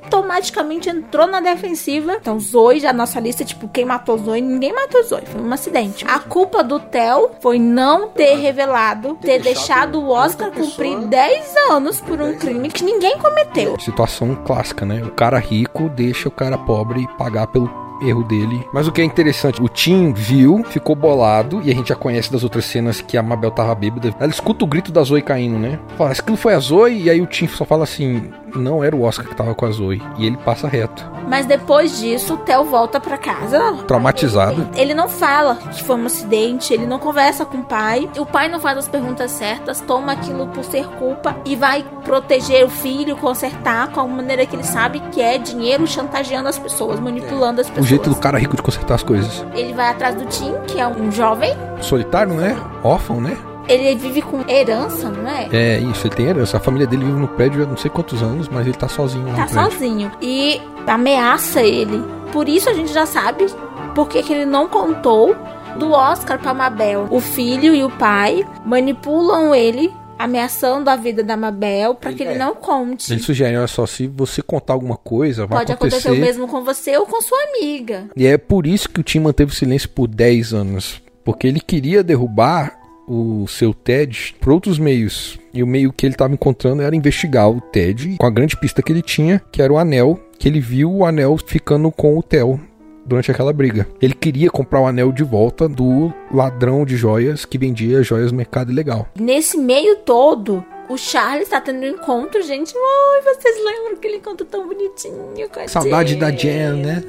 automaticamente 0.07 0.89
entrou 0.89 1.27
na 1.27 1.41
defensiva. 1.41 2.17
Então, 2.21 2.39
Zoe, 2.39 2.81
já 2.81 2.93
nossa 2.93 3.19
lista, 3.19 3.45
tipo, 3.45 3.69
quem 3.69 3.85
matou 3.85 4.17
Zoe? 4.17 4.41
Ninguém 4.41 4.73
matou 4.73 5.03
Zoe, 5.03 5.27
foi 5.27 5.41
um 5.41 5.53
acidente. 5.53 6.05
A 6.07 6.19
culpa 6.21 6.63
do 6.63 6.79
Theo 6.79 7.31
foi 7.41 7.59
não 7.59 8.09
ter 8.09 8.37
revelado, 8.37 9.15
ter, 9.17 9.39
ter 9.39 9.43
deixado 9.43 10.01
o 10.01 10.11
Oscar 10.11 10.51
cumprir 10.51 10.99
10 10.99 11.55
anos 11.71 12.01
por 12.01 12.21
um 12.21 12.35
crime 12.37 12.69
que 12.69 12.85
ninguém 12.85 13.19
cometeu. 13.19 13.79
Situação 13.81 14.35
clássica, 14.35 14.87
né? 14.87 15.03
O 15.03 15.11
cara 15.11 15.39
rico 15.39 15.89
deixa 15.89 16.29
o 16.29 16.33
cara 16.33 16.57
pobre 16.57 17.07
pagar 17.19 17.49
pelo 17.49 17.87
erro 18.01 18.23
dele. 18.25 18.67
Mas 18.73 18.87
o 18.87 18.93
que 18.93 19.01
é 19.01 19.05
interessante, 19.05 19.63
o 19.63 19.69
Tim 19.69 20.13
viu, 20.13 20.63
ficou 20.65 20.95
bolado, 20.95 21.61
e 21.63 21.71
a 21.71 21.75
gente 21.75 21.89
já 21.89 21.97
conhece 21.97 22.31
das 22.31 22.45
outras 22.45 22.65
cenas 22.65 23.01
que 23.01 23.17
a 23.17 23.23
Mabel 23.23 23.51
tava 23.51 23.75
bêbada. 23.75 24.15
Ela 24.19 24.31
escuta 24.31 24.65
o 24.65 24.69
grito 24.69 24.93
da 24.93 25.03
Zoe 25.03 25.23
caindo, 25.23 25.59
né? 25.59 25.79
Fala, 25.97 26.11
aquilo 26.13 26.37
foi 26.37 26.55
a 26.55 26.59
Zoe, 26.59 27.03
e 27.03 27.11
aí 27.11 27.21
o 27.21 27.27
Tim 27.27 27.47
só 27.47 27.65
fala 27.65 27.85
assim: 27.85 28.31
não 28.57 28.83
era 28.83 28.95
o 28.95 29.03
Oscar 29.03 29.27
que 29.27 29.35
tava 29.35 29.55
com 29.55 29.67
a 29.67 29.71
Zoe. 29.71 30.03
E 30.17 30.27
ele 30.27 30.37
passa 30.37 30.69
reto. 30.69 31.05
Mas 31.29 31.47
depois 31.47 31.99
disso, 31.99 32.35
o 32.35 32.37
Theo 32.39 32.65
volta 32.65 33.01
para 33.01 33.19
casa. 33.19 33.75
Traumatizado. 33.87 34.69
Ele 34.77 34.95
não 34.95 35.09
fala 35.09 35.57
que 35.57 35.83
foi 35.83 35.97
um 35.97 36.07
acidente, 36.07 36.73
ele 36.73 36.87
não 36.87 36.99
conversa 36.99 37.45
com 37.45 37.59
o 37.59 37.65
pai. 37.65 38.09
O 38.17 38.25
pai 38.25 38.49
não 38.49 38.61
faz 38.61 38.79
as 38.79 38.89
perguntas 38.89 39.31
certas, 39.33 39.81
toma 39.81 40.13
aquilo 40.13 40.47
por 40.49 40.65
ser 40.65 40.87
culpa 40.99 41.37
e 41.45 41.57
vai 41.57 41.85
proteger 42.05 42.65
o 42.65 42.71
filho, 42.71 43.17
consertar 43.17 43.91
com 43.91 44.01
a 44.01 44.07
maneira 44.07 44.47
que 44.47 44.55
ele 44.55 44.65
sabe 44.65 45.01
que 45.11 45.21
é 45.21 45.37
dinheiro 45.39 45.87
chantageando 45.87 46.49
as 46.49 46.59
pessoas, 46.59 47.01
manipulando 47.01 47.61
as 47.61 47.69
pessoas. 47.69 47.87
O 47.87 47.89
jeito 47.89 48.11
do 48.11 48.17
cara 48.17 48.39
rico 48.39 48.57
de 48.57 48.63
consertar 48.63 48.95
as 48.95 49.03
coisas. 49.03 49.45
Ele 49.55 49.73
vai 49.73 49.91
atrás 49.91 50.15
do 50.15 50.25
Tim, 50.27 50.55
que 50.67 50.81
é 50.81 50.87
um 50.87 51.11
jovem. 51.11 51.53
Solitário, 51.81 52.35
né? 52.35 52.57
Órfão, 52.83 53.21
né? 53.21 53.37
Ele 53.69 53.95
vive 53.97 54.23
com 54.23 54.49
herança, 54.49 55.11
não 55.11 55.29
é? 55.29 55.49
É, 55.53 55.79
isso, 55.79 56.07
ele 56.07 56.15
tem 56.15 56.27
herança. 56.27 56.57
A 56.57 56.61
família 56.61 56.87
dele 56.87 57.05
vive 57.05 57.19
no 57.19 57.29
prédio 57.29 57.65
há 57.65 57.67
não 57.67 57.77
sei 57.77 57.91
quantos 57.91 58.23
anos, 58.23 58.49
mas 58.49 58.67
ele 58.67 58.77
tá 58.77 58.89
sozinho 58.89 59.27
lá 59.27 59.47
Tá 59.47 59.49
sozinho. 59.49 60.11
E 60.23 60.61
ameaça 60.87 61.63
ele. 61.63 62.03
Por 62.33 62.49
isso 62.49 62.69
a 62.71 62.75
gente 62.75 62.93
já 62.93 63.07
sabe 63.07 63.47
porque 63.95 64.23
que 64.23 64.33
ele 64.33 64.47
não 64.47 64.69
contou 64.69 65.35
do 65.79 65.91
Oscar 65.91 66.39
pra 66.39 66.55
Mabel. 66.55 67.07
O 67.11 67.21
filho 67.21 67.75
e 67.75 67.83
o 67.83 67.91
pai 67.91 68.47
manipulam 68.65 69.55
ele 69.55 69.93
ameaçando 70.19 70.89
a 70.89 70.97
vida 70.97 71.23
da 71.23 71.37
Mabel 71.37 71.95
para 71.95 72.13
que 72.13 72.23
ele 72.23 72.35
é. 72.35 72.39
não 72.39 72.55
conte. 72.55 73.13
Ele 73.13 73.21
sugere, 73.21 73.57
olha 73.57 73.67
só, 73.67 73.87
se 73.87 74.07
você 74.07 74.41
contar 74.41 74.73
alguma 74.73 74.97
coisa, 74.97 75.47
vai 75.47 75.59
Pode 75.59 75.73
acontecer... 75.73 76.09
acontecer 76.09 76.23
o 76.23 76.25
mesmo 76.25 76.49
com 76.49 76.65
você 76.65 76.97
ou 76.97 77.07
com 77.07 77.21
sua 77.21 77.39
amiga. 77.51 78.07
E 78.17 78.27
é 78.27 78.39
por 78.39 78.67
isso 78.67 78.89
que 78.89 79.01
o 79.01 79.03
Tim 79.03 79.21
manteve 79.21 79.53
o 79.53 79.55
silêncio 79.55 79.89
por 79.89 80.09
10 80.09 80.55
anos, 80.55 81.03
porque 81.25 81.47
ele 81.47 81.61
queria 81.61 82.03
derrubar 82.03 82.79
o 83.07 83.47
seu 83.47 83.73
Ted 83.73 84.35
por 84.41 84.53
outros 84.53 84.79
meios. 84.79 85.39
E 85.53 85.63
o 85.63 85.67
meio 85.67 85.93
que 85.93 86.07
ele 86.07 86.15
estava 86.15 86.35
encontrando 86.35 86.83
era 86.83 86.97
investigar 86.97 87.49
o 87.51 87.61
Ted 87.61 88.17
com 88.19 88.27
a 88.27 88.31
grande 88.31 88.57
pista 88.57 88.83
que 88.83 88.93
ele 88.93 89.03
tinha, 89.03 89.41
que 89.51 89.63
era 89.63 89.73
o 89.73 89.79
anel, 89.79 90.21
que 90.39 90.49
ele 90.49 90.61
viu 90.61 90.93
o 90.93 91.05
anel 91.05 91.37
ficando 91.39 91.91
com 91.91 92.19
o 92.19 92.23
Theo 92.23 92.61
durante 93.07 93.31
aquela 93.31 93.53
briga. 93.53 93.87
Ele 94.03 94.15
queria 94.15 94.51
comprar 94.51 94.81
o 94.81 94.87
anel 94.87 95.13
de 95.13 95.23
volta 95.23 95.69
do 95.69 96.13
ladrão 96.33 96.85
de 96.85 96.97
joias 96.97 97.45
que 97.45 97.57
vendia 97.57 98.03
joias 98.03 98.33
no 98.33 98.39
mercado 98.39 98.73
ilegal. 98.73 99.09
Nesse 99.19 99.57
meio 99.57 99.97
todo, 99.99 100.65
o 100.89 100.97
Charles 100.97 101.49
tá 101.49 101.61
tendo 101.61 101.81
um 101.81 101.89
encontro, 101.89 102.43
gente. 102.43 102.75
Ai, 102.77 103.35
vocês 103.35 103.57
lembram 103.65 103.93
aquele 103.95 104.17
encontro 104.17 104.47
tão 104.47 104.67
bonitinho 104.67 105.49
com 105.53 105.61
a 105.61 105.69
Saudade 105.69 106.11
Jen. 106.11 106.19
da 106.19 106.31
Jen, 106.31 106.73
né? 106.83 107.03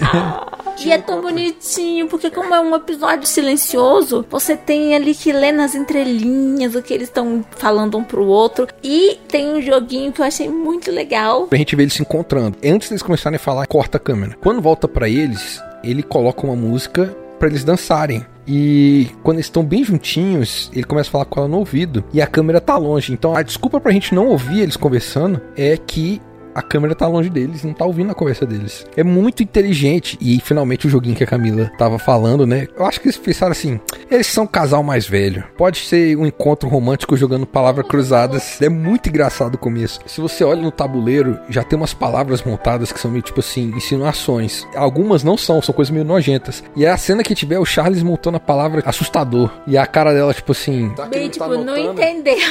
Ah, 0.00 0.74
e 0.84 0.90
é 0.90 0.98
tão 0.98 1.20
bonitinho, 1.20 2.08
porque 2.08 2.30
como 2.30 2.54
é 2.54 2.60
um 2.60 2.74
episódio 2.74 3.26
silencioso, 3.26 4.24
você 4.28 4.56
tem 4.56 4.94
ali 4.94 5.14
que 5.14 5.32
ler 5.32 5.52
nas 5.52 5.74
entrelinhas 5.74 6.74
o 6.74 6.82
que 6.82 6.92
eles 6.92 7.08
estão 7.08 7.44
falando 7.50 7.98
um 7.98 8.04
pro 8.04 8.26
outro. 8.26 8.66
E 8.82 9.18
tem 9.28 9.54
um 9.54 9.62
joguinho 9.62 10.12
que 10.12 10.20
eu 10.20 10.24
achei 10.24 10.48
muito 10.48 10.90
legal. 10.90 11.48
A 11.50 11.56
gente 11.56 11.74
vê 11.76 11.82
eles 11.82 11.94
se 11.94 12.02
encontrando. 12.02 12.58
Antes 12.64 12.88
deles 12.88 13.02
começarem 13.02 13.36
a 13.36 13.40
falar, 13.40 13.66
corta 13.66 13.96
a 13.96 14.00
câmera. 14.00 14.36
Quando 14.40 14.60
volta 14.60 14.86
para 14.86 15.08
eles, 15.08 15.60
ele 15.82 16.02
coloca 16.02 16.46
uma 16.46 16.56
música 16.56 17.16
para 17.42 17.48
eles 17.48 17.64
dançarem. 17.64 18.24
E 18.46 19.08
quando 19.24 19.38
eles 19.38 19.46
estão 19.46 19.64
bem 19.64 19.82
juntinhos, 19.82 20.70
ele 20.72 20.84
começa 20.84 21.08
a 21.08 21.12
falar 21.12 21.24
com 21.24 21.40
ela 21.40 21.48
no 21.48 21.58
ouvido 21.58 22.04
e 22.12 22.22
a 22.22 22.26
câmera 22.26 22.60
tá 22.60 22.76
longe. 22.76 23.12
Então 23.12 23.34
a 23.34 23.42
desculpa 23.42 23.80
pra 23.80 23.90
gente 23.90 24.14
não 24.14 24.28
ouvir 24.28 24.60
eles 24.60 24.76
conversando 24.76 25.40
é 25.56 25.76
que 25.76 26.22
a 26.54 26.62
câmera 26.62 26.94
tá 26.94 27.06
longe 27.06 27.28
deles, 27.28 27.64
não 27.64 27.72
tá 27.72 27.84
ouvindo 27.84 28.10
a 28.10 28.14
conversa 28.14 28.46
deles. 28.46 28.86
É 28.96 29.02
muito 29.02 29.42
inteligente. 29.42 30.18
E 30.20 30.40
finalmente 30.40 30.86
o 30.86 30.90
joguinho 30.90 31.16
que 31.16 31.24
a 31.24 31.26
Camila 31.26 31.70
tava 31.78 31.98
falando, 31.98 32.46
né? 32.46 32.68
Eu 32.76 32.84
acho 32.84 33.00
que 33.00 33.06
eles 33.06 33.16
pensaram 33.16 33.52
assim: 33.52 33.80
eles 34.10 34.26
são 34.26 34.44
um 34.44 34.46
casal 34.46 34.82
mais 34.82 35.06
velho. 35.06 35.44
Pode 35.56 35.78
ser 35.78 36.16
um 36.16 36.26
encontro 36.26 36.68
romântico 36.68 37.16
jogando 37.16 37.46
palavras 37.46 37.86
cruzadas. 37.86 38.60
É 38.60 38.68
muito 38.68 39.08
engraçado 39.08 39.54
o 39.54 39.58
começo. 39.58 40.00
Se 40.06 40.20
você 40.20 40.44
olha 40.44 40.60
no 40.60 40.70
tabuleiro, 40.70 41.38
já 41.48 41.62
tem 41.62 41.78
umas 41.78 41.94
palavras 41.94 42.42
montadas 42.42 42.92
que 42.92 43.00
são 43.00 43.10
meio 43.10 43.22
tipo 43.22 43.40
assim, 43.40 43.72
insinuações. 43.76 44.66
Algumas 44.74 45.22
não 45.22 45.36
são, 45.36 45.60
são 45.62 45.74
coisas 45.74 45.90
meio 45.90 46.04
nojentas. 46.04 46.62
E 46.76 46.84
é 46.84 46.90
a 46.90 46.96
cena 46.96 47.22
que 47.22 47.34
tiver 47.34 47.58
o 47.58 47.64
Charles 47.64 48.02
montando 48.02 48.36
a 48.36 48.40
palavra 48.40 48.82
assustador. 48.84 49.50
E 49.66 49.76
a 49.76 49.86
cara 49.86 50.12
dela, 50.12 50.34
tipo 50.34 50.52
assim. 50.52 50.90
Tá 50.90 51.06
Bem, 51.06 51.28
tipo, 51.28 51.48
tá 51.48 51.56
não 51.56 51.76
entendeu. 51.76 52.36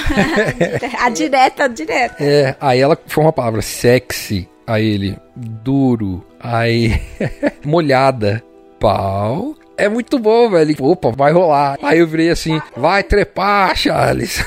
a 0.99 1.09
direta, 1.09 1.65
a 1.65 1.67
direta. 1.67 2.15
É, 2.19 2.55
aí 2.59 2.79
ela 2.79 2.97
foi 3.07 3.23
uma 3.23 3.33
palavra 3.33 3.61
sexy. 3.91 4.47
Aí 4.65 4.85
ele, 4.85 5.17
duro. 5.35 6.25
Aí, 6.39 7.01
molhada. 7.65 8.43
Pau. 8.79 9.55
É 9.77 9.89
muito 9.89 10.17
bom, 10.17 10.49
velho. 10.49 10.75
Opa, 10.79 11.11
vai 11.11 11.31
rolar. 11.31 11.77
Aí 11.81 11.99
eu 11.99 12.07
virei 12.07 12.29
assim, 12.29 12.59
vai 12.75 13.03
trepar, 13.03 13.75
Charles. 13.75 14.43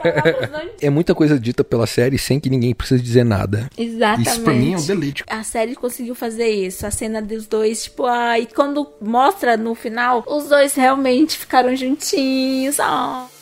é 0.80 0.88
muita 0.90 1.14
coisa 1.14 1.38
dita 1.38 1.64
pela 1.64 1.86
série 1.86 2.18
sem 2.18 2.38
que 2.38 2.48
ninguém 2.48 2.74
precise 2.74 3.02
dizer 3.02 3.24
nada. 3.24 3.68
Exatamente. 3.76 4.28
Isso 4.28 4.40
pra 4.42 4.52
mim 4.54 4.74
é 4.74 4.76
um 4.76 4.86
deleite. 4.86 5.24
A 5.26 5.42
série 5.42 5.74
conseguiu 5.74 6.14
fazer 6.14 6.48
isso. 6.48 6.86
A 6.86 6.90
cena 6.90 7.20
dos 7.20 7.46
dois, 7.46 7.84
tipo, 7.84 8.06
ai, 8.06 8.46
quando 8.54 8.86
mostra 9.00 9.56
no 9.56 9.74
final, 9.74 10.22
os 10.26 10.48
dois 10.48 10.74
realmente 10.74 11.36
ficaram 11.36 11.74
juntinhos. 11.74 12.78
Oh. 12.78 13.37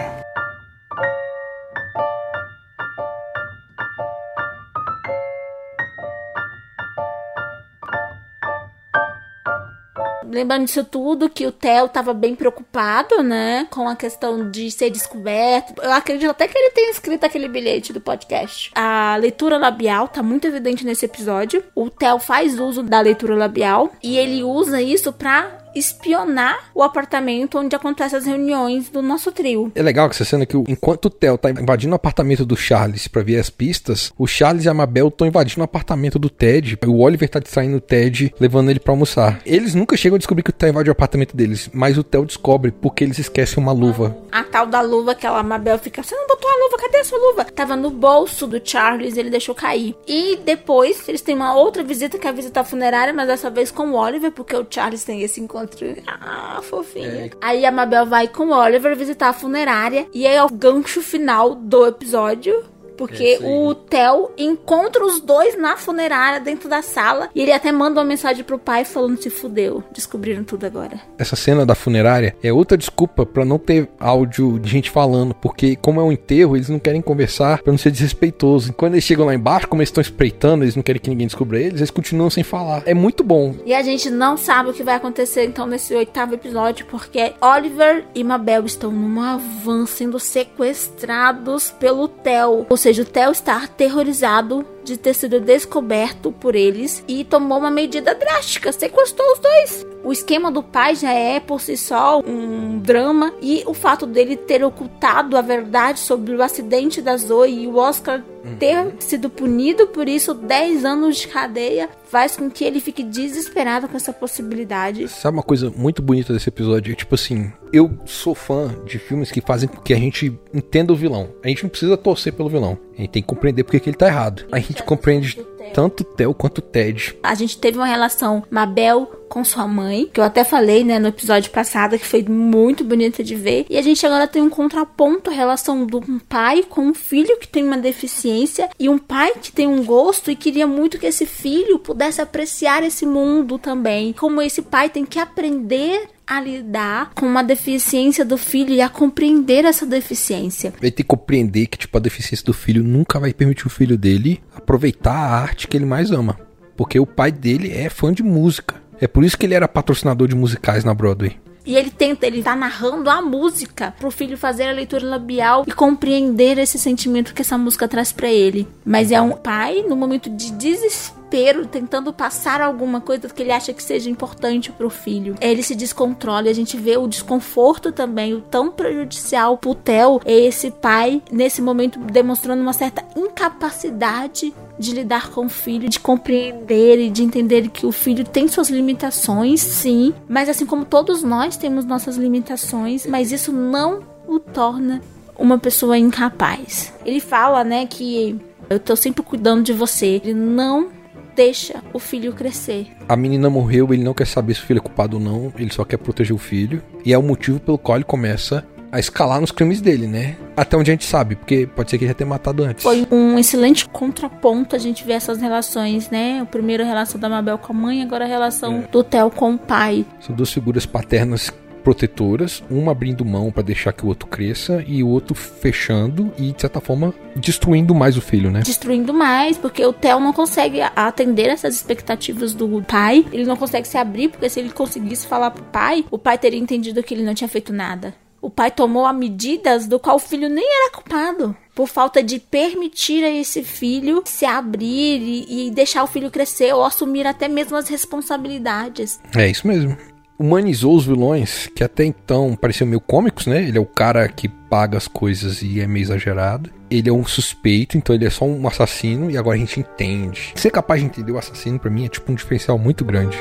Lembrando 10.36 10.66
disso 10.66 10.84
tudo, 10.84 11.28
que 11.28 11.46
o 11.46 11.52
Theo 11.52 11.88
tava 11.88 12.12
bem 12.14 12.34
preocupado, 12.34 13.22
né? 13.22 13.66
Com 13.70 13.88
a 13.88 13.96
questão 13.96 14.50
de 14.50 14.70
ser 14.70 14.90
descoberto. 14.90 15.80
Eu 15.82 15.92
acredito 15.92 16.30
até 16.30 16.46
que 16.46 16.56
ele 16.56 16.70
tenha 16.70 16.90
escrito 16.90 17.24
aquele 17.24 17.48
bilhete 17.48 17.92
do 17.92 18.00
podcast. 18.00 18.70
A 18.74 19.16
leitura 19.16 19.58
labial 19.58 20.08
tá 20.08 20.22
muito 20.22 20.46
evidente 20.46 20.84
nesse 20.84 21.06
episódio. 21.06 21.64
O 21.74 21.90
Theo 21.90 22.18
faz 22.18 22.58
uso 22.58 22.82
da 22.82 23.00
leitura 23.00 23.34
labial 23.34 23.90
e 24.02 24.16
ele 24.16 24.44
usa 24.44 24.80
isso 24.80 25.12
pra 25.12 25.65
espionar 25.78 26.70
o 26.74 26.82
apartamento 26.82 27.58
onde 27.58 27.76
acontecem 27.76 28.18
as 28.18 28.26
reuniões 28.26 28.88
do 28.88 29.02
nosso 29.02 29.30
trio. 29.30 29.70
É 29.74 29.82
legal 29.82 30.08
que 30.08 30.14
essa 30.14 30.24
cena 30.24 30.46
que 30.46 30.56
enquanto 30.56 31.06
o 31.06 31.10
Theo 31.10 31.36
tá 31.36 31.50
invadindo 31.50 31.92
o 31.92 31.96
apartamento 31.96 32.44
do 32.44 32.56
Charles 32.56 33.08
para 33.08 33.22
ver 33.22 33.38
as 33.38 33.50
pistas, 33.50 34.12
o 34.18 34.26
Charles 34.26 34.64
e 34.64 34.68
a 34.68 34.74
Mabel 34.74 35.08
estão 35.08 35.26
invadindo 35.26 35.60
o 35.60 35.64
apartamento 35.64 36.18
do 36.18 36.30
Ted. 36.30 36.78
O 36.86 37.00
Oliver 37.00 37.28
tá 37.28 37.38
distraindo 37.38 37.76
o 37.76 37.80
Ted, 37.80 38.34
levando 38.40 38.70
ele 38.70 38.80
para 38.80 38.92
almoçar. 38.92 39.40
Eles 39.44 39.74
nunca 39.74 39.96
chegam 39.96 40.16
a 40.16 40.18
descobrir 40.18 40.42
que 40.42 40.50
o 40.50 40.52
Theo 40.52 40.70
invadiu 40.70 40.90
o 40.90 40.92
apartamento 40.92 41.36
deles, 41.36 41.70
mas 41.72 41.98
o 41.98 42.04
Theo 42.04 42.24
descobre 42.24 42.70
porque 42.70 43.04
eles 43.04 43.18
esquecem 43.18 43.62
uma 43.62 43.72
luva. 43.72 44.16
A 44.32 44.42
tal 44.44 44.66
da 44.66 44.80
luva 44.80 45.14
que 45.14 45.26
a 45.26 45.42
Mabel 45.42 45.78
fica, 45.78 46.02
você 46.02 46.14
não 46.14 46.26
botou 46.26 46.50
a 46.50 46.64
luva, 46.64 46.78
cadê 46.78 46.98
a 46.98 47.04
sua 47.04 47.18
luva? 47.18 47.44
Tava 47.44 47.76
no 47.76 47.90
bolso 47.90 48.46
do 48.46 48.60
Charles, 48.62 49.16
ele 49.16 49.30
deixou 49.30 49.54
cair. 49.54 49.94
E 50.06 50.36
depois 50.36 51.08
eles 51.08 51.20
têm 51.20 51.34
uma 51.34 51.54
outra 51.54 51.82
visita 51.82 52.18
que 52.18 52.26
é 52.26 52.30
a 52.30 52.32
visita 52.32 52.64
funerária, 52.64 53.12
mas 53.12 53.26
dessa 53.26 53.50
vez 53.50 53.70
com 53.70 53.90
o 53.90 53.94
Oliver, 53.94 54.32
porque 54.32 54.56
o 54.56 54.66
Charles 54.68 55.04
tem 55.04 55.22
esse 55.22 55.40
encontro 55.40 55.65
ah, 56.06 56.60
fofinho. 56.62 57.06
É. 57.06 57.30
Aí 57.40 57.64
a 57.64 57.72
Mabel 57.72 58.06
vai 58.06 58.28
com 58.28 58.46
o 58.46 58.54
Oliver 58.54 58.96
visitar 58.96 59.28
a 59.28 59.32
funerária. 59.32 60.06
E 60.12 60.26
aí 60.26 60.36
é 60.36 60.42
o 60.42 60.48
gancho 60.48 61.02
final 61.02 61.54
do 61.54 61.86
episódio 61.86 62.64
Porque 62.96 63.38
o 63.42 63.74
Theo 63.74 64.30
encontra 64.36 65.04
os 65.04 65.20
dois 65.20 65.58
na 65.58 65.76
funerária, 65.76 66.40
dentro 66.40 66.68
da 66.68 66.82
sala. 66.82 67.28
E 67.34 67.40
ele 67.40 67.52
até 67.52 67.70
manda 67.72 68.00
uma 68.00 68.06
mensagem 68.06 68.44
pro 68.44 68.58
pai 68.58 68.84
falando: 68.84 69.22
se 69.22 69.30
fudeu, 69.30 69.82
descobriram 69.92 70.44
tudo 70.44 70.64
agora. 70.64 71.00
Essa 71.18 71.36
cena 71.36 71.66
da 71.66 71.74
funerária 71.74 72.36
é 72.42 72.52
outra 72.52 72.76
desculpa 72.76 73.26
para 73.26 73.44
não 73.44 73.58
ter 73.58 73.88
áudio 73.98 74.58
de 74.58 74.70
gente 74.70 74.90
falando. 74.90 75.34
Porque, 75.34 75.76
como 75.76 76.00
é 76.00 76.04
um 76.04 76.12
enterro, 76.12 76.56
eles 76.56 76.68
não 76.68 76.78
querem 76.78 77.00
conversar 77.00 77.62
pra 77.62 77.72
não 77.72 77.78
ser 77.78 77.90
desrespeitoso. 77.90 78.70
E 78.70 78.72
quando 78.72 78.94
eles 78.94 79.04
chegam 79.04 79.26
lá 79.26 79.34
embaixo, 79.34 79.68
como 79.68 79.82
eles 79.82 79.88
estão 79.88 80.00
espreitando, 80.00 80.64
eles 80.64 80.76
não 80.76 80.82
querem 80.82 81.00
que 81.00 81.10
ninguém 81.10 81.26
descubra 81.26 81.60
eles, 81.60 81.80
eles 81.80 81.90
continuam 81.90 82.30
sem 82.30 82.42
falar. 82.42 82.82
É 82.86 82.94
muito 82.94 83.22
bom. 83.22 83.54
E 83.64 83.74
a 83.74 83.82
gente 83.82 84.10
não 84.10 84.36
sabe 84.36 84.70
o 84.70 84.72
que 84.72 84.82
vai 84.82 84.94
acontecer 84.94 85.44
então 85.44 85.66
nesse 85.66 85.94
oitavo 85.94 86.34
episódio, 86.34 86.86
porque 86.86 87.34
Oliver 87.40 88.04
e 88.14 88.24
Mabel 88.24 88.64
estão 88.64 88.90
numa 88.90 89.36
van 89.36 89.86
sendo 89.86 90.18
sequestrados 90.18 91.70
pelo 91.70 92.08
Theo. 92.08 92.66
Ou 92.68 92.76
seja, 92.86 93.02
o 93.02 93.04
Theo 93.04 93.32
está 93.32 93.64
aterrorizado 93.64 94.64
de 94.86 94.96
ter 94.96 95.14
sido 95.14 95.40
descoberto 95.40 96.32
por 96.32 96.54
eles 96.54 97.02
e 97.08 97.24
tomou 97.24 97.58
uma 97.58 97.70
medida 97.70 98.14
drástica, 98.14 98.72
sequestrou 98.72 99.26
os 99.32 99.38
dois. 99.38 99.86
O 100.04 100.12
esquema 100.12 100.52
do 100.52 100.62
pai 100.62 100.94
já 100.94 101.12
é 101.12 101.40
por 101.40 101.60
si 101.60 101.76
só 101.76 102.20
um 102.20 102.78
drama 102.78 103.34
e 103.42 103.64
o 103.66 103.74
fato 103.74 104.06
dele 104.06 104.36
ter 104.36 104.64
ocultado 104.64 105.36
a 105.36 105.42
verdade 105.42 105.98
sobre 105.98 106.34
o 106.34 106.42
acidente 106.42 107.02
da 107.02 107.16
Zoe 107.16 107.64
e 107.64 107.66
o 107.66 107.76
Oscar 107.76 108.22
ter 108.58 108.94
sido 109.00 109.28
punido 109.28 109.88
por 109.88 110.08
isso 110.08 110.32
10 110.32 110.84
anos 110.84 111.16
de 111.16 111.28
cadeia 111.28 111.88
faz 112.04 112.36
com 112.36 112.48
que 112.48 112.64
ele 112.64 112.80
fique 112.80 113.02
desesperado 113.02 113.88
com 113.88 113.96
essa 113.96 114.12
possibilidade. 114.12 115.08
Sabe 115.08 115.36
uma 115.36 115.42
coisa 115.42 115.72
muito 115.76 116.00
bonita 116.00 116.32
desse 116.32 116.48
episódio? 116.48 116.92
É 116.92 116.96
tipo 116.96 117.14
assim, 117.14 117.52
eu 117.72 117.90
sou 118.04 118.34
fã 118.34 118.74
de 118.84 118.98
filmes 118.98 119.30
que 119.30 119.40
fazem 119.40 119.68
com 119.68 119.80
que 119.80 119.92
a 119.92 119.98
gente 119.98 120.38
entenda 120.54 120.92
o 120.92 120.96
vilão. 120.96 121.30
A 121.44 121.48
gente 121.48 121.64
não 121.64 121.70
precisa 121.70 121.96
torcer 121.96 122.32
pelo 122.32 122.48
vilão. 122.48 122.78
A 122.96 123.02
gente 123.02 123.10
tem 123.10 123.22
que 123.22 123.28
compreender 123.28 123.64
porque 123.64 123.80
que 123.80 123.90
ele 123.90 123.96
tá 123.96 124.06
errado. 124.06 124.46
A 124.50 124.58
gente 124.58 124.82
compreende 124.82 125.38
tanto 125.74 126.00
o 126.00 126.04
Theo 126.04 126.34
quanto 126.34 126.58
o 126.58 126.62
Ted. 126.62 127.16
A 127.22 127.34
gente 127.34 127.58
teve 127.58 127.76
uma 127.76 127.86
relação 127.86 128.42
Mabel 128.50 129.10
com 129.28 129.44
sua 129.44 129.66
mãe, 129.66 130.08
que 130.12 130.20
eu 130.20 130.24
até 130.24 130.44
falei, 130.44 130.84
né, 130.84 130.98
no 130.98 131.08
episódio 131.08 131.50
passado, 131.50 131.98
que 131.98 132.06
foi 132.06 132.22
muito 132.22 132.84
bonita 132.84 133.22
de 133.22 133.34
ver. 133.34 133.66
E 133.68 133.76
a 133.76 133.82
gente 133.82 134.06
agora 134.06 134.26
tem 134.26 134.40
um 134.40 134.48
contraponto, 134.48 135.28
a 135.28 135.32
relação 135.32 135.84
do 135.84 136.00
pai 136.28 136.62
com 136.62 136.82
um 136.82 136.94
filho 136.94 137.36
que 137.38 137.48
tem 137.48 137.64
uma 137.64 137.76
deficiência 137.76 138.70
e 138.78 138.88
um 138.88 138.98
pai 138.98 139.32
que 139.42 139.52
tem 139.52 139.66
um 139.66 139.84
gosto 139.84 140.30
e 140.30 140.36
queria 140.36 140.66
muito 140.66 140.98
que 140.98 141.06
esse 141.06 141.26
filho 141.26 141.78
pudesse 141.78 142.20
apreciar 142.20 142.82
esse 142.82 143.04
mundo 143.04 143.58
também. 143.58 144.12
Como 144.12 144.40
esse 144.40 144.62
pai 144.62 144.88
tem 144.88 145.04
que 145.04 145.18
aprender 145.18 146.08
a 146.26 146.40
lidar 146.40 147.12
com 147.14 147.24
uma 147.24 147.44
deficiência 147.44 148.24
do 148.24 148.36
filho 148.36 148.74
e 148.74 148.80
a 148.80 148.88
compreender 148.88 149.64
essa 149.64 149.86
deficiência. 149.86 150.74
Ele 150.82 150.90
tem 150.90 151.04
que 151.04 151.04
compreender 151.04 151.66
que, 151.66 151.78
tipo, 151.78 151.96
a 151.96 152.00
deficiência 152.00 152.44
do 152.44 152.52
filho 152.52 152.82
nunca 152.82 153.20
vai 153.20 153.32
permitir 153.32 153.66
o 153.66 153.70
filho 153.70 153.96
dele 153.96 154.42
aproveitar 154.54 155.14
a 155.14 155.40
arte 155.40 155.68
que 155.68 155.76
ele 155.76 155.86
mais 155.86 156.10
ama. 156.10 156.38
Porque 156.76 156.98
o 156.98 157.06
pai 157.06 157.30
dele 157.30 157.72
é 157.72 157.88
fã 157.88 158.12
de 158.12 158.22
música. 158.22 158.74
É 159.00 159.06
por 159.06 159.24
isso 159.24 159.38
que 159.38 159.46
ele 159.46 159.54
era 159.54 159.68
patrocinador 159.68 160.26
de 160.26 160.34
musicais 160.34 160.84
na 160.84 160.92
Broadway. 160.92 161.38
E 161.66 161.74
ele 161.74 161.90
tenta, 161.90 162.26
ele 162.26 162.42
tá 162.42 162.54
narrando 162.54 163.10
a 163.10 163.20
música 163.20 163.92
pro 163.98 164.10
filho 164.10 164.38
fazer 164.38 164.68
a 164.68 164.72
leitura 164.72 165.04
labial 165.04 165.64
e 165.66 165.72
compreender 165.72 166.58
esse 166.58 166.78
sentimento 166.78 167.34
que 167.34 167.42
essa 167.42 167.58
música 167.58 167.88
traz 167.88 168.12
para 168.12 168.28
ele. 168.28 168.68
Mas 168.84 169.10
é 169.10 169.20
um 169.20 169.32
pai 169.32 169.82
no 169.82 169.96
momento 169.96 170.30
de 170.30 170.52
desespero, 170.52 171.25
tentando 171.66 172.12
passar 172.12 172.60
alguma 172.60 173.00
coisa 173.00 173.28
que 173.28 173.42
ele 173.42 173.52
acha 173.52 173.72
que 173.72 173.82
seja 173.82 174.10
importante 174.10 174.72
pro 174.72 174.90
filho. 174.90 175.34
Ele 175.40 175.62
se 175.62 175.74
descontrola 175.74 176.46
e 176.46 176.50
a 176.50 176.54
gente 176.54 176.76
vê 176.76 176.96
o 176.96 177.06
desconforto 177.06 177.92
também, 177.92 178.34
o 178.34 178.40
tão 178.40 178.70
prejudicial 178.70 179.58
pro 179.58 179.74
Theo 179.74 180.20
é 180.24 180.32
esse 180.32 180.70
pai 180.70 181.22
nesse 181.30 181.60
momento 181.60 181.98
demonstrando 181.98 182.62
uma 182.62 182.72
certa 182.72 183.04
incapacidade 183.16 184.54
de 184.78 184.92
lidar 184.92 185.30
com 185.30 185.46
o 185.46 185.48
filho, 185.48 185.88
de 185.88 185.98
compreender 185.98 186.98
e 186.98 187.10
de 187.10 187.22
entender 187.22 187.68
que 187.68 187.86
o 187.86 187.92
filho 187.92 188.24
tem 188.24 188.46
suas 188.46 188.68
limitações, 188.68 189.60
sim, 189.60 190.12
mas 190.28 190.48
assim 190.48 190.66
como 190.66 190.84
todos 190.84 191.22
nós 191.22 191.56
temos 191.56 191.84
nossas 191.84 192.16
limitações, 192.16 193.06
mas 193.06 193.32
isso 193.32 193.52
não 193.52 194.00
o 194.26 194.38
torna 194.38 195.00
uma 195.38 195.58
pessoa 195.58 195.98
incapaz. 195.98 196.92
Ele 197.04 197.20
fala, 197.20 197.62
né, 197.62 197.86
que 197.86 198.38
eu 198.68 198.80
tô 198.80 198.96
sempre 198.96 199.22
cuidando 199.22 199.62
de 199.62 199.72
você. 199.72 200.06
Ele 200.06 200.34
não 200.34 200.88
deixa 201.36 201.82
o 201.92 201.98
filho 201.98 202.32
crescer. 202.32 202.88
A 203.08 203.14
menina 203.14 203.48
morreu, 203.50 203.92
ele 203.92 204.02
não 204.02 204.14
quer 204.14 204.26
saber 204.26 204.54
se 204.54 204.62
o 204.62 204.64
filho 204.66 204.78
é 204.78 204.80
culpado 204.80 205.18
ou 205.18 205.22
não, 205.22 205.52
ele 205.58 205.72
só 205.72 205.84
quer 205.84 205.98
proteger 205.98 206.34
o 206.34 206.38
filho. 206.38 206.82
E 207.04 207.12
é 207.12 207.18
o 207.18 207.22
motivo 207.22 207.60
pelo 207.60 207.78
qual 207.78 207.98
ele 207.98 208.04
começa 208.04 208.66
a 208.90 208.98
escalar 208.98 209.40
nos 209.40 209.50
crimes 209.50 209.80
dele, 209.80 210.06
né? 210.06 210.36
Até 210.56 210.76
onde 210.76 210.90
a 210.90 210.94
gente 210.94 211.04
sabe, 211.04 211.34
porque 211.36 211.66
pode 211.66 211.90
ser 211.90 211.98
que 211.98 212.04
ele 212.04 212.10
já 212.10 212.14
tenha 212.14 212.30
matado 212.30 212.62
antes. 212.64 212.82
Foi 212.82 213.06
um 213.10 213.38
excelente 213.38 213.86
contraponto 213.88 214.74
a 214.74 214.78
gente 214.78 215.04
ver 215.04 215.14
essas 215.14 215.38
relações, 215.40 216.08
né? 216.08 216.40
O 216.42 216.46
primeiro 216.46 216.82
a 216.82 216.86
relação 216.86 217.20
da 217.20 217.28
Mabel 217.28 217.58
com 217.58 217.72
a 217.72 217.76
mãe, 217.76 218.02
agora 218.02 218.24
a 218.24 218.28
relação 218.28 218.84
É. 218.84 218.90
do 218.90 219.04
Theo 219.04 219.30
com 219.30 219.54
o 219.54 219.58
pai. 219.58 220.06
São 220.20 220.34
duas 220.34 220.50
figuras 220.52 220.86
paternas 220.86 221.52
protetoras, 221.86 222.64
uma 222.68 222.90
abrindo 222.90 223.24
mão 223.24 223.52
pra 223.52 223.62
deixar 223.62 223.92
que 223.92 224.04
o 224.04 224.08
outro 224.08 224.26
cresça 224.26 224.82
e 224.88 225.04
o 225.04 225.08
outro 225.08 225.36
fechando 225.36 226.32
e 226.36 226.50
de 226.50 226.60
certa 226.60 226.80
forma 226.80 227.14
destruindo 227.36 227.94
mais 227.94 228.16
o 228.16 228.20
filho, 228.20 228.50
né? 228.50 228.62
Destruindo 228.64 229.14
mais, 229.14 229.56
porque 229.56 229.86
o 229.86 229.92
Theo 229.92 230.18
não 230.18 230.32
consegue 230.32 230.80
atender 230.80 231.46
essas 231.46 231.76
expectativas 231.76 232.54
do 232.54 232.82
pai. 232.82 233.24
Ele 233.32 233.44
não 233.44 233.56
consegue 233.56 233.86
se 233.86 233.96
abrir, 233.96 234.30
porque 234.30 234.50
se 234.50 234.58
ele 234.58 234.70
conseguisse 234.70 235.28
falar 235.28 235.52
pro 235.52 235.62
pai, 235.62 236.04
o 236.10 236.18
pai 236.18 236.36
teria 236.36 236.58
entendido 236.58 237.04
que 237.04 237.14
ele 237.14 237.22
não 237.22 237.34
tinha 237.34 237.46
feito 237.46 237.72
nada. 237.72 238.12
O 238.42 238.50
pai 238.50 238.72
tomou 238.72 239.06
a 239.06 239.12
medidas 239.12 239.86
do 239.86 240.00
qual 240.00 240.16
o 240.16 240.20
filho 240.20 240.48
nem 240.48 240.66
era 240.66 240.90
culpado. 240.90 241.56
Por 241.72 241.86
falta 241.86 242.20
de 242.20 242.40
permitir 242.40 243.22
a 243.22 243.30
esse 243.30 243.62
filho 243.62 244.24
se 244.24 244.44
abrir 244.44 245.20
e, 245.20 245.68
e 245.68 245.70
deixar 245.70 246.02
o 246.02 246.08
filho 246.08 246.32
crescer 246.32 246.74
ou 246.74 246.84
assumir 246.84 247.28
até 247.28 247.46
mesmo 247.46 247.76
as 247.76 247.88
responsabilidades. 247.88 249.20
É 249.36 249.48
isso 249.48 249.68
mesmo. 249.68 249.96
Humanizou 250.38 250.94
os 250.94 251.06
vilões, 251.06 251.66
que 251.74 251.82
até 251.82 252.04
então 252.04 252.54
pareciam 252.54 252.86
meio 252.86 253.00
cômicos, 253.00 253.46
né? 253.46 253.62
Ele 253.62 253.78
é 253.78 253.80
o 253.80 253.86
cara 253.86 254.28
que 254.28 254.48
paga 254.48 254.98
as 254.98 255.08
coisas 255.08 255.62
e 255.62 255.80
é 255.80 255.86
meio 255.86 256.02
exagerado. 256.02 256.70
Ele 256.90 257.08
é 257.08 257.12
um 257.12 257.24
suspeito, 257.24 257.96
então 257.96 258.14
ele 258.14 258.26
é 258.26 258.30
só 258.30 258.44
um 258.44 258.68
assassino 258.68 259.30
e 259.30 259.38
agora 259.38 259.56
a 259.56 259.58
gente 259.58 259.80
entende. 259.80 260.52
Ser 260.54 260.70
capaz 260.70 261.00
de 261.00 261.06
entender 261.06 261.32
o 261.32 261.38
assassino 261.38 261.78
pra 261.78 261.90
mim 261.90 262.04
é 262.04 262.08
tipo 262.08 262.30
um 262.30 262.34
diferencial 262.34 262.78
muito 262.78 263.02
grande. 263.02 263.38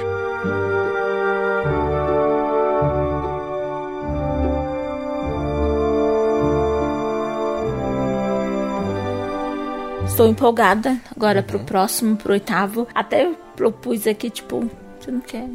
Estou 10.08 10.30
empolgada 10.30 10.98
agora 11.14 11.44
pro 11.44 11.60
próximo, 11.60 12.16
pro 12.16 12.32
oitavo. 12.32 12.88
Até 12.96 13.34
propus 13.54 14.08
aqui, 14.08 14.30
tipo, 14.30 14.70
você 14.98 15.12
não 15.12 15.20
quer 15.20 15.50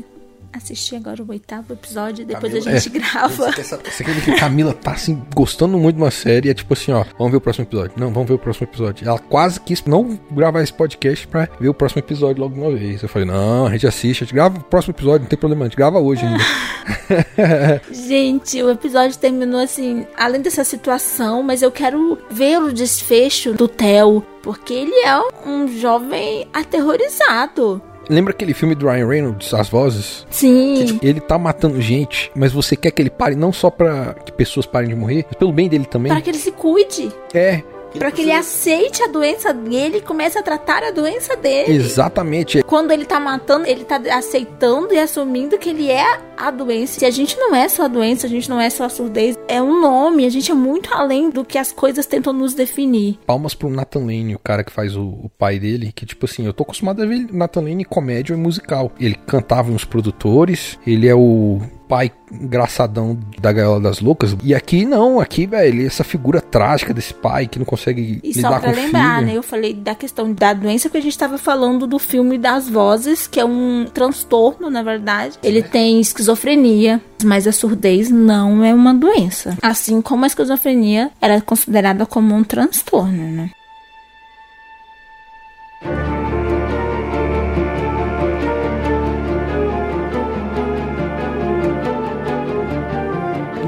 assistir 0.53 0.97
agora 0.97 1.23
o 1.23 1.31
oitavo 1.31 1.73
episódio? 1.73 2.25
Depois 2.25 2.55
a 2.55 2.61
gente 2.61 2.89
grava. 2.91 3.51
Você 3.53 4.05
quer 4.05 4.25
que 4.25 4.31
a 4.33 4.39
Camila 4.39 4.73
tá 4.73 4.93
assim, 4.93 5.23
gostando 5.35 5.79
muito 5.79 5.97
de 5.97 6.03
uma 6.03 6.11
série, 6.11 6.51
é 6.51 6.55
tipo 6.55 6.73
assim, 6.73 6.93
ó, 6.93 7.05
vamos 7.19 7.33
ver 7.33 7.39
o 7.39 7.41
próximo 7.41 7.65
episódio. 7.65 7.93
Não, 7.97 8.13
vamos 8.13 8.29
ver 8.29 8.35
o 8.35 8.39
próximo 8.39 8.67
episódio. 8.67 9.09
Ela 9.09 9.19
quase 9.19 9.61
quis 9.61 9.85
não 9.85 10.19
gravar 10.31 10.63
esse 10.63 10.73
podcast 10.73 11.27
pra 11.27 11.49
ver 11.59 11.69
o 11.69 11.75
próximo 11.75 12.01
episódio 12.01 12.43
logo 12.43 12.55
de 12.55 12.61
uma 12.61 12.77
vez. 12.77 13.03
Eu 13.03 13.09
falei, 13.09 13.27
não, 13.27 13.67
a 13.67 13.71
gente 13.73 13.87
assiste, 13.87 14.23
a 14.23 14.27
gente 14.27 14.35
grava 14.35 14.59
o 14.59 14.65
próximo 14.65 14.93
episódio, 14.93 15.23
não 15.23 15.29
tem 15.29 15.39
problema, 15.39 15.65
a 15.65 15.69
gente 15.69 15.77
grava 15.77 15.99
hoje 15.99 16.25
ainda. 16.25 16.45
Gente, 17.91 18.63
o 18.63 18.71
episódio 18.71 19.19
terminou 19.19 19.61
assim, 19.61 20.07
além 20.17 20.41
dessa 20.41 20.65
situação, 20.65 21.43
mas 21.43 21.63
eu 21.63 21.71
quero 21.71 22.19
ver 22.31 22.61
o 22.61 22.73
desfecho 22.73 23.53
do 23.53 23.69
Theo, 23.69 24.25
porque 24.43 24.73
ele 24.73 24.95
é 25.05 25.19
um 25.47 25.69
jovem 25.69 26.49
aterrorizado. 26.53 27.83
Lembra 28.11 28.33
aquele 28.33 28.53
filme 28.53 28.75
do 28.75 28.89
Ryan 28.89 29.07
Reynolds, 29.07 29.55
As 29.55 29.69
Vozes? 29.69 30.27
Sim. 30.31 30.99
Ele 31.01 31.21
tá 31.21 31.39
matando 31.39 31.81
gente, 31.81 32.31
mas 32.35 32.53
você 32.53 32.75
quer 32.75 32.91
que 32.91 33.01
ele 33.01 33.09
pare 33.09 33.37
não 33.37 33.53
só 33.53 33.71
pra 33.71 34.15
que 34.15 34.33
pessoas 34.33 34.67
parem 34.67 34.89
de 34.89 34.97
morrer, 34.97 35.25
mas 35.29 35.37
pelo 35.37 35.53
bem 35.53 35.69
dele 35.69 35.85
também. 35.85 36.11
Para 36.11 36.21
que 36.21 36.29
ele 36.29 36.39
se 36.39 36.51
cuide. 36.51 37.13
É. 37.33 37.63
Para 37.99 38.11
que 38.11 38.23
ele 38.23 38.33
aceite 38.33 39.03
a 39.03 39.07
doença 39.07 39.53
dele 39.53 39.99
e 39.99 40.01
comece 40.01 40.39
a 40.39 40.43
tratar 40.43 40.83
a 40.83 40.91
doença 40.91 41.37
dele. 41.37 41.75
Exatamente. 41.75 42.63
Quando 42.63 42.93
ele 42.93 43.05
tá 43.05 43.19
matando, 43.19 43.67
ele 43.67 43.85
tá 43.85 44.01
aceitando 44.13 44.95
e 44.95 44.99
assumindo 44.99 45.59
que 45.59 45.71
ele 45.71 45.91
é 45.91 46.21
a 46.37 46.51
doença. 46.51 47.05
E 47.05 47.07
a 47.07 47.11
gente 47.11 47.37
não 47.37 47.55
é 47.55 47.69
só 47.69 47.85
a 47.85 47.89
doença, 47.89 48.27
a 48.27 48.31
gente 48.31 48.49
não 48.49 48.61
é 48.61 48.71
só 48.71 48.85
a 48.85 48.89
surdez. 48.89 49.39
É 49.49 49.61
um 49.61 49.81
nome, 49.81 50.25
a 50.25 50.31
gente 50.31 50.51
é 50.51 50.55
muito 50.55 50.93
além 50.95 51.31
do 51.31 51.45
que 51.45 51.59
as 51.59 51.73
coisas 51.73 52.07
tentam 52.07 52.33
nos 52.33 52.55
definir. 52.55 53.19
Palmas 53.27 53.55
pro 53.55 53.69
Nathan 53.69 54.01
Lane, 54.01 54.35
o 54.35 54.39
cara 54.39 54.65
que 54.65 54.73
faz 54.73 54.97
o, 54.97 55.03
o 55.03 55.31
pai 55.39 55.59
dele, 55.59 55.93
que 55.95 56.07
tipo 56.07 56.25
assim, 56.27 56.47
eu 56.47 56.53
tô 56.53 56.63
acostumado 56.63 57.03
a 57.03 57.07
ver 57.07 57.27
Nathan 57.33 57.63
Lane 57.63 57.85
comédia 57.85 58.35
e 58.35 58.37
musical. 58.37 58.93
Ele 58.99 59.15
cantava 59.15 59.71
nos 59.71 59.85
produtores, 59.85 60.79
ele 60.87 61.09
é 61.09 61.15
o 61.15 61.61
pai 61.91 62.13
engraçadão 62.33 63.19
da 63.41 63.53
Gaiola 63.53 63.81
das 63.81 64.01
Loucas. 64.01 64.37
E 64.45 64.55
aqui 64.55 64.85
não, 64.87 65.19
aqui, 65.21 65.47
velho, 65.47 65.87
essa 65.87 66.05
figura 66.05 66.41
trágica 66.41 66.95
desse 66.95 67.13
pai 67.13 67.47
que 67.49 67.59
não 67.59 67.67
consegue 67.67 68.21
E 68.23 68.33
lidar 68.33 68.49
só 68.53 68.59
pra 68.61 68.71
com 68.73 68.81
lembrar, 68.81 69.15
o 69.15 69.15
filho. 69.17 69.27
né? 69.27 69.37
Eu 69.37 69.43
falei 69.43 69.75
da 69.75 69.95
questão 69.95 70.33
da 70.33 70.53
doença 70.53 70.89
que 70.89 70.97
a 70.97 71.03
gente 71.03 71.19
tava 71.19 71.37
falando 71.37 71.87
do 71.87 71.99
filme 71.99 72.39
das 72.39 72.69
vozes, 72.69 73.27
que 73.27 73.41
é 73.41 73.45
um 73.45 73.87
transtorno, 73.93 74.71
na 74.71 74.83
verdade. 74.83 75.35
Ele 75.43 75.63
tem 75.63 76.01
esquizofrenia, 76.01 77.01
mas 77.25 77.47
a 77.47 77.53
surdez 77.53 78.11
não 78.11 78.65
é 78.65 78.73
uma 78.73 78.95
doença. 78.95 79.57
Assim 79.61 80.01
como 80.01 80.25
a 80.25 80.29
esquizofrenia 80.29 81.11
era 81.21 81.41
considerada 81.41 82.07
como 82.07 82.35
um 82.35 82.45
transtorno, 82.45 83.29
né? 83.31 83.51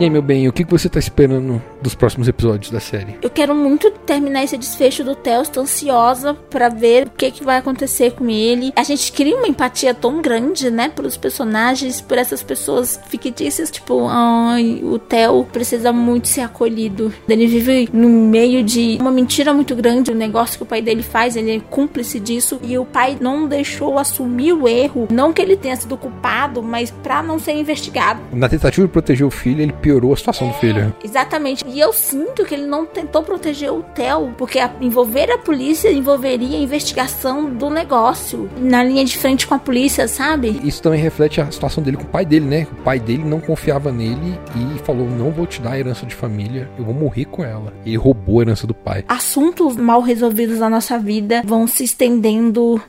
Aí, 0.05 0.11
meu 0.11 0.23
bem, 0.23 0.49
o 0.49 0.53
que 0.53 0.65
você 0.65 0.89
tá 0.89 0.99
esperando 0.99 1.63
dos 1.81 1.95
próximos 1.95 2.29
episódios 2.29 2.71
da 2.71 2.81
série? 2.81 3.17
Eu 3.23 3.31
quero 3.31 3.55
muito 3.55 3.91
terminar 3.91 4.43
esse 4.43 4.57
desfecho 4.57 5.05
do 5.05 5.15
Theo, 5.15 5.43
estou 5.43 5.63
ansiosa 5.63 6.35
para 6.35 6.69
ver 6.69 7.07
o 7.07 7.11
que, 7.11 7.31
que 7.31 7.45
vai 7.45 7.59
acontecer 7.59 8.13
com 8.13 8.29
ele. 8.29 8.73
A 8.77 8.83
gente 8.83 9.13
cria 9.13 9.37
uma 9.37 9.47
empatia 9.47 9.95
tão 9.95 10.21
grande, 10.21 10.71
né, 10.71 10.89
pelos 10.89 11.17
personagens, 11.17 12.01
por 12.01 12.19
essas 12.19 12.43
pessoas 12.43 13.01
fictícias, 13.09 13.71
tipo, 13.71 14.07
ai, 14.09 14.81
o 14.83 14.99
Theo 14.99 15.45
precisa 15.53 15.93
muito 15.93 16.29
ser 16.29 16.43
acolhido. 16.43 17.13
Ele 17.29 17.47
vive 17.47 17.89
no 17.93 18.09
meio 18.09 18.63
de 18.63 18.99
uma 19.01 19.11
mentira 19.11 19.53
muito 19.55 19.75
grande, 19.75 20.11
o 20.11 20.15
negócio 20.15 20.57
que 20.57 20.63
o 20.63 20.67
pai 20.67 20.83
dele 20.83 21.03
faz, 21.03 21.37
ele 21.37 21.57
é 21.57 21.61
cúmplice 21.61 22.19
disso, 22.19 22.61
e 22.63 22.77
o 22.79 22.85
pai 22.85 23.17
não 23.21 23.47
deixou 23.47 23.99
assumir 23.99 24.53
o 24.53 24.69
erro, 24.69 25.09
não 25.11 25.33
que 25.33 25.41
ele 25.41 25.57
tenha 25.57 25.77
sido 25.77 25.97
culpado, 25.97 26.63
mas 26.63 26.91
para 26.91 27.23
não 27.23 27.39
ser 27.39 27.53
investigado. 27.53 28.21
Na 28.33 28.49
tentativa 28.49 28.87
de 28.87 28.93
proteger 28.93 29.27
o 29.27 29.31
filho, 29.31 29.63
ele 29.63 29.73
piorou 29.73 29.92
a 30.13 30.17
situação 30.17 30.49
é, 30.49 30.51
do 30.51 30.59
filho. 30.59 30.95
Exatamente. 31.03 31.65
E 31.67 31.81
eu 31.81 31.93
sinto 31.93 32.45
que 32.45 32.55
ele 32.55 32.67
não 32.67 32.85
tentou 32.87 33.23
proteger 33.23 33.73
o 33.73 33.83
Theo, 33.83 34.35
porque 34.37 34.59
a, 34.59 34.71
envolver 34.81 35.31
a 35.31 35.39
polícia 35.39 35.91
envolveria 35.91 36.57
a 36.57 36.61
investigação 36.61 37.51
do 37.51 37.71
negócio 37.71 38.49
na 38.59 38.83
linha 38.83 39.05
de 39.05 39.17
frente 39.17 39.47
com 39.47 39.55
a 39.55 39.59
polícia, 39.59 40.09
sabe? 40.09 40.61
Isso 40.65 40.83
também 40.83 41.01
reflete 41.01 41.41
a 41.41 41.51
situação 41.51 41.83
dele 41.83 41.97
com 41.97 42.05
o 42.05 42.07
pai 42.07 42.25
dele, 42.25 42.47
né? 42.47 42.67
O 42.73 42.83
pai 42.83 42.99
dele 42.99 43.25
não 43.25 43.41
confiava 43.41 43.93
nele 43.93 44.39
e 44.57 44.79
falou: 44.81 45.09
Não 45.09 45.31
vou 45.31 45.47
te 45.47 45.61
dar 45.61 45.73
a 45.73 45.79
herança 45.79 46.07
de 46.07 46.15
família, 46.15 46.69
eu 46.79 46.85
vou 46.85 46.95
morrer 46.95 47.25
com 47.27 47.45
ela. 47.45 47.73
E 47.85 47.91
ele 47.91 47.97
roubou 47.97 48.41
a 48.41 48.43
herança 48.43 48.67
do 48.67 48.75
pai. 48.75 49.05
Assuntos 49.09 49.77
mal 49.77 50.01
resolvidos 50.01 50.59
na 50.59 50.71
nossa 50.71 50.99
vida 50.99 51.43
vão 51.45 51.67
se 51.67 51.85
estendendo 51.85 52.81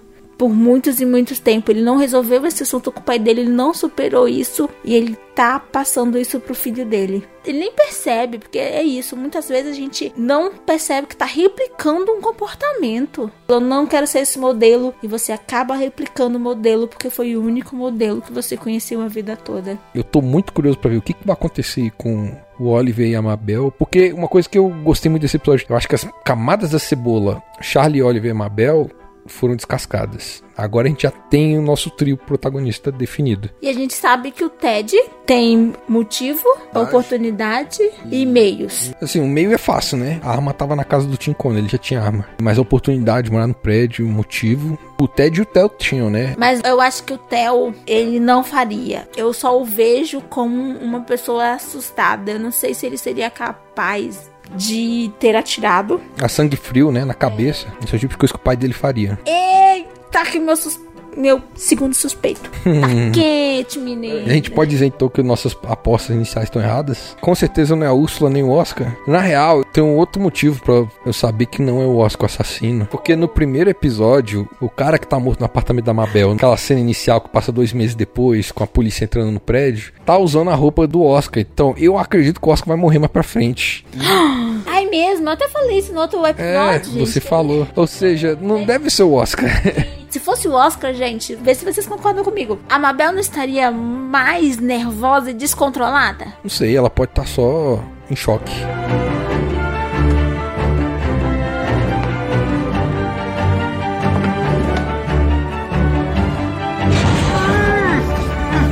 por 0.43 0.53
muitos 0.53 0.99
e 0.99 1.06
muitos 1.06 1.39
tempos. 1.39 1.73
Ele 1.73 1.86
não 1.86 1.95
resolveu 1.95 2.45
esse 2.45 2.63
assunto 2.63 2.91
com 2.91 2.99
o 2.99 3.03
pai 3.03 3.17
dele, 3.17 3.39
ele 3.39 3.49
não 3.49 3.73
superou 3.73 4.27
isso 4.27 4.69
e 4.84 4.93
ele 4.93 5.17
tá 5.34 5.58
passando 5.58 6.17
isso 6.17 6.38
pro 6.38 6.53
filho 6.53 6.86
dele. 6.86 7.25
Ele 7.45 7.60
nem 7.60 7.71
percebe, 7.71 8.39
porque 8.39 8.60
é 8.60 8.84
isso. 8.84 9.15
Muitas 9.15 9.47
vezes 9.47 9.71
a 9.71 9.75
gente 9.75 10.12
não 10.17 10.51
percebe 10.51 11.08
que 11.08 11.15
tá 11.15 11.23
replicando 11.23 12.12
um 12.12 12.19
comportamento. 12.19 13.32
Eu 13.47 13.62
não 13.62 13.88
quero 13.88 14.06
ser 14.06 14.19
esse 14.19 14.38
modelo 14.38 14.93
e 15.01 15.08
você 15.08 15.32
acaba 15.32 15.75
replicando 15.75 16.38
o 16.38 16.41
modelo 16.41 16.89
porque 16.89 17.10
foi 17.10 17.38
o 17.38 17.41
único 17.41 17.73
modelo 17.73 18.21
que 18.21 18.34
você 18.34 18.58
conheceu 18.58 19.01
a 19.01 19.08
vida 19.08 19.38
toda. 19.38 19.79
Eu 19.95 20.03
tô 20.03 20.21
muito 20.21 20.51
curioso 20.51 20.77
para 20.77 20.91
ver 20.91 20.97
o 20.97 21.01
que, 21.01 21.13
que 21.13 21.25
vai 21.25 21.36
acontecer 21.36 21.89
com 21.97 22.38
o 22.60 22.67
Oliver 22.67 23.08
e 23.08 23.15
a 23.15 23.21
Mabel, 23.21 23.73
porque 23.79 24.12
uma 24.12 24.27
coisa 24.27 24.47
que 24.47 24.58
eu 24.58 24.67
gostei 24.84 25.10
muito 25.10 25.23
desse 25.23 25.38
episódio, 25.38 25.65
eu 25.69 25.75
acho 25.75 25.88
que 25.88 25.95
as 25.95 26.08
camadas 26.23 26.71
da 26.71 26.79
cebola, 26.79 27.41
Charlie, 27.62 28.03
Oliver 28.03 28.29
e 28.29 28.34
Mabel, 28.34 28.89
foram 29.25 29.55
descascadas. 29.55 30.43
Agora 30.55 30.88
a 30.88 30.89
gente 30.89 31.03
já 31.03 31.12
tem 31.12 31.57
o 31.57 31.62
nosso 31.62 31.89
trio 31.89 32.15
protagonista 32.15 32.91
definido. 32.91 33.49
E 33.62 33.67
a 33.67 33.73
gente 33.73 33.93
sabe 33.93 34.31
que 34.31 34.43
o 34.43 34.49
Ted 34.49 34.95
tem 35.25 35.73
motivo, 35.88 36.43
oportunidade 36.73 37.79
e 38.12 38.25
meios. 38.25 38.93
Assim, 39.01 39.19
o 39.19 39.27
meio 39.27 39.53
é 39.53 39.57
fácil, 39.57 39.97
né? 39.97 40.19
A 40.23 40.31
arma 40.31 40.53
tava 40.53 40.75
na 40.75 40.83
casa 40.83 41.07
do 41.07 41.17
Tim 41.17 41.33
Conner, 41.33 41.59
ele 41.59 41.69
já 41.69 41.77
tinha 41.77 42.01
arma. 42.01 42.27
Mas 42.41 42.57
a 42.57 42.62
oportunidade, 42.62 43.31
morar 43.31 43.47
no 43.47 43.53
prédio, 43.53 44.05
o 44.05 44.09
motivo. 44.09 44.77
O 44.99 45.07
Ted 45.07 45.39
e 45.39 45.41
o 45.41 45.45
Theo 45.45 45.69
tinham, 45.69 46.09
né? 46.09 46.36
Mas 46.38 46.62
eu 46.63 46.79
acho 46.79 47.03
que 47.03 47.13
o 47.13 47.17
Theo, 47.17 47.73
ele 47.88 48.19
não 48.19 48.43
faria. 48.43 49.07
Eu 49.17 49.33
só 49.33 49.59
o 49.59 49.65
vejo 49.65 50.21
como 50.21 50.77
uma 50.77 51.01
pessoa 51.01 51.53
assustada. 51.53 52.31
Eu 52.31 52.39
não 52.39 52.51
sei 52.51 52.73
se 52.73 52.86
ele 52.86 52.97
seria 52.97 53.29
capaz 53.29 54.33
de 54.56 55.12
ter 55.20 55.36
atirado. 55.36 56.02
A 56.22 56.28
sangue 56.28 56.56
frio, 56.56 56.92
né? 56.92 57.06
Na 57.06 57.13
cabeça. 57.13 57.68
Esse 57.84 57.94
é 57.94 57.98
o 57.98 58.00
tipo 58.00 58.13
de 58.13 58.18
coisa 58.18 58.34
que 58.34 58.39
o 58.39 58.44
pai 58.44 58.56
dele 58.56 58.74
faria. 58.74 59.20
Eita, 59.26 60.24
que 60.26 60.39
meu 60.39 60.56
suspeito 60.56 60.92
meu 61.17 61.41
segundo 61.56 61.93
suspeito. 61.93 62.49
Tá 62.49 63.12
quente, 63.13 63.80
menino. 63.80 64.26
A 64.26 64.34
gente 64.34 64.52
pode 64.52 64.71
dizer 64.71 64.86
então 64.86 65.10
que 65.10 65.21
nossas 65.21 65.56
apostas 65.63 66.15
iniciais 66.15 66.47
estão 66.47 66.62
erradas? 66.62 67.15
Com 67.21 67.34
certeza 67.36 67.76
não 67.76 67.86
é 67.86 67.89
a 67.89 67.93
Úrsula 67.93 68.30
nem 68.30 68.43
o 68.43 68.49
Oscar. 68.49 68.95
Na 69.08 69.19
real, 69.19 69.63
tem 69.63 69.84
um 69.84 69.95
outro 69.95 70.21
motivo 70.21 70.62
para 70.63 70.86
eu 71.06 71.13
saber 71.13 71.45
que 71.45 71.62
não 71.62 71.82
é 71.82 71.86
o 71.86 71.97
Oscar 71.97 72.23
o 72.23 72.26
assassino. 72.26 72.86
Porque 72.86 73.15
no 73.15 73.28
primeiro 73.28 73.69
episódio, 73.69 74.47
o 74.62 74.69
cara 74.69 74.97
que 74.97 75.08
tá 75.08 75.19
morto 75.19 75.39
no 75.39 75.45
apartamento 75.45 75.86
da 75.86 75.93
Mabel, 75.93 76.32
naquela 76.32 76.58
cena 76.58 76.80
inicial 76.80 77.21
que 77.21 77.30
passa 77.30 77.52
dois 77.52 77.73
meses 77.73 77.95
depois, 77.95 78.52
com 78.52 78.63
a 78.63 78.67
polícia 78.67 79.04
entrando 79.04 79.32
no 79.32 79.39
prédio, 79.39 79.91
tá 80.06 80.17
usando 80.17 80.49
a 80.49 80.56
roupa 80.56 80.88
do 80.88 81.04
Oscar. 81.04 81.41
Então 81.41 81.76
eu 81.78 81.97
acredito 81.97 82.39
que 82.39 82.47
o 82.47 82.52
Oscar 82.52 82.69
vai 82.69 82.78
morrer 82.78 82.99
mais 82.99 83.12
pra 83.12 83.23
frente. 83.23 83.86
Mesmo, 84.89 85.28
eu 85.28 85.34
até 85.34 85.48
falei 85.48 85.80
isso 85.80 85.93
no 85.93 86.02
outro 86.02 86.26
episódio. 86.26 87.02
É, 87.02 87.06
você 87.06 87.19
falou. 87.19 87.67
Ou 87.76 87.88
seja, 87.88 88.38
não 88.39 88.63
deve 88.65 88.89
ser 88.89 89.04
o 89.04 89.13
Oscar. 89.13 89.50
Se 90.13 90.19
fosse 90.19 90.48
o 90.48 90.54
Oscar, 90.54 90.93
gente, 90.93 91.34
vê 91.34 91.56
se 91.56 91.65
vocês 91.65 91.88
concordam 91.88 92.24
comigo. 92.24 92.60
A 92.69 92.78
Mabel 92.78 93.12
não 93.12 93.19
estaria 93.19 93.72
mais 93.72 94.60
nervosa 94.60 95.32
e 95.32 95.34
descontrolada? 95.34 96.28
Não 96.43 96.52
sei, 96.52 96.78
ela 96.78 96.88
pode 96.88 97.10
estar 97.10 97.24
tá 97.24 97.28
só 97.28 97.84
em 98.12 98.15
choque. 98.15 98.54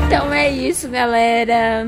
Então 0.06 0.32
é 0.32 0.52
isso, 0.52 0.88
galera. 0.90 1.88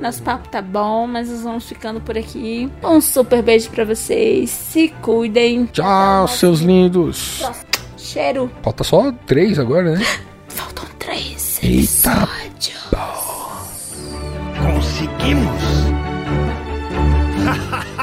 Nosso 0.00 0.22
papo 0.22 0.48
tá 0.48 0.60
bom, 0.60 1.06
mas 1.06 1.30
nós 1.30 1.42
vamos 1.42 1.68
ficando 1.68 2.00
por 2.00 2.18
aqui. 2.18 2.70
Um 2.82 3.00
super 3.00 3.42
beijo 3.42 3.70
para 3.70 3.84
vocês. 3.84 4.50
Se 4.50 4.88
cuidem. 5.02 5.66
Tchau, 5.66 6.28
seus 6.28 6.60
lindos. 6.60 7.38
Próximo. 7.38 7.66
Cheiro. 7.96 8.50
Falta 8.62 8.84
só 8.84 9.12
três 9.26 9.58
agora, 9.58 9.96
né? 9.96 10.04
Faltam 10.48 10.84
três. 10.98 11.58
Eita. 11.62 12.28
Episódios. 12.44 12.90
Conseguimos. 14.58 15.62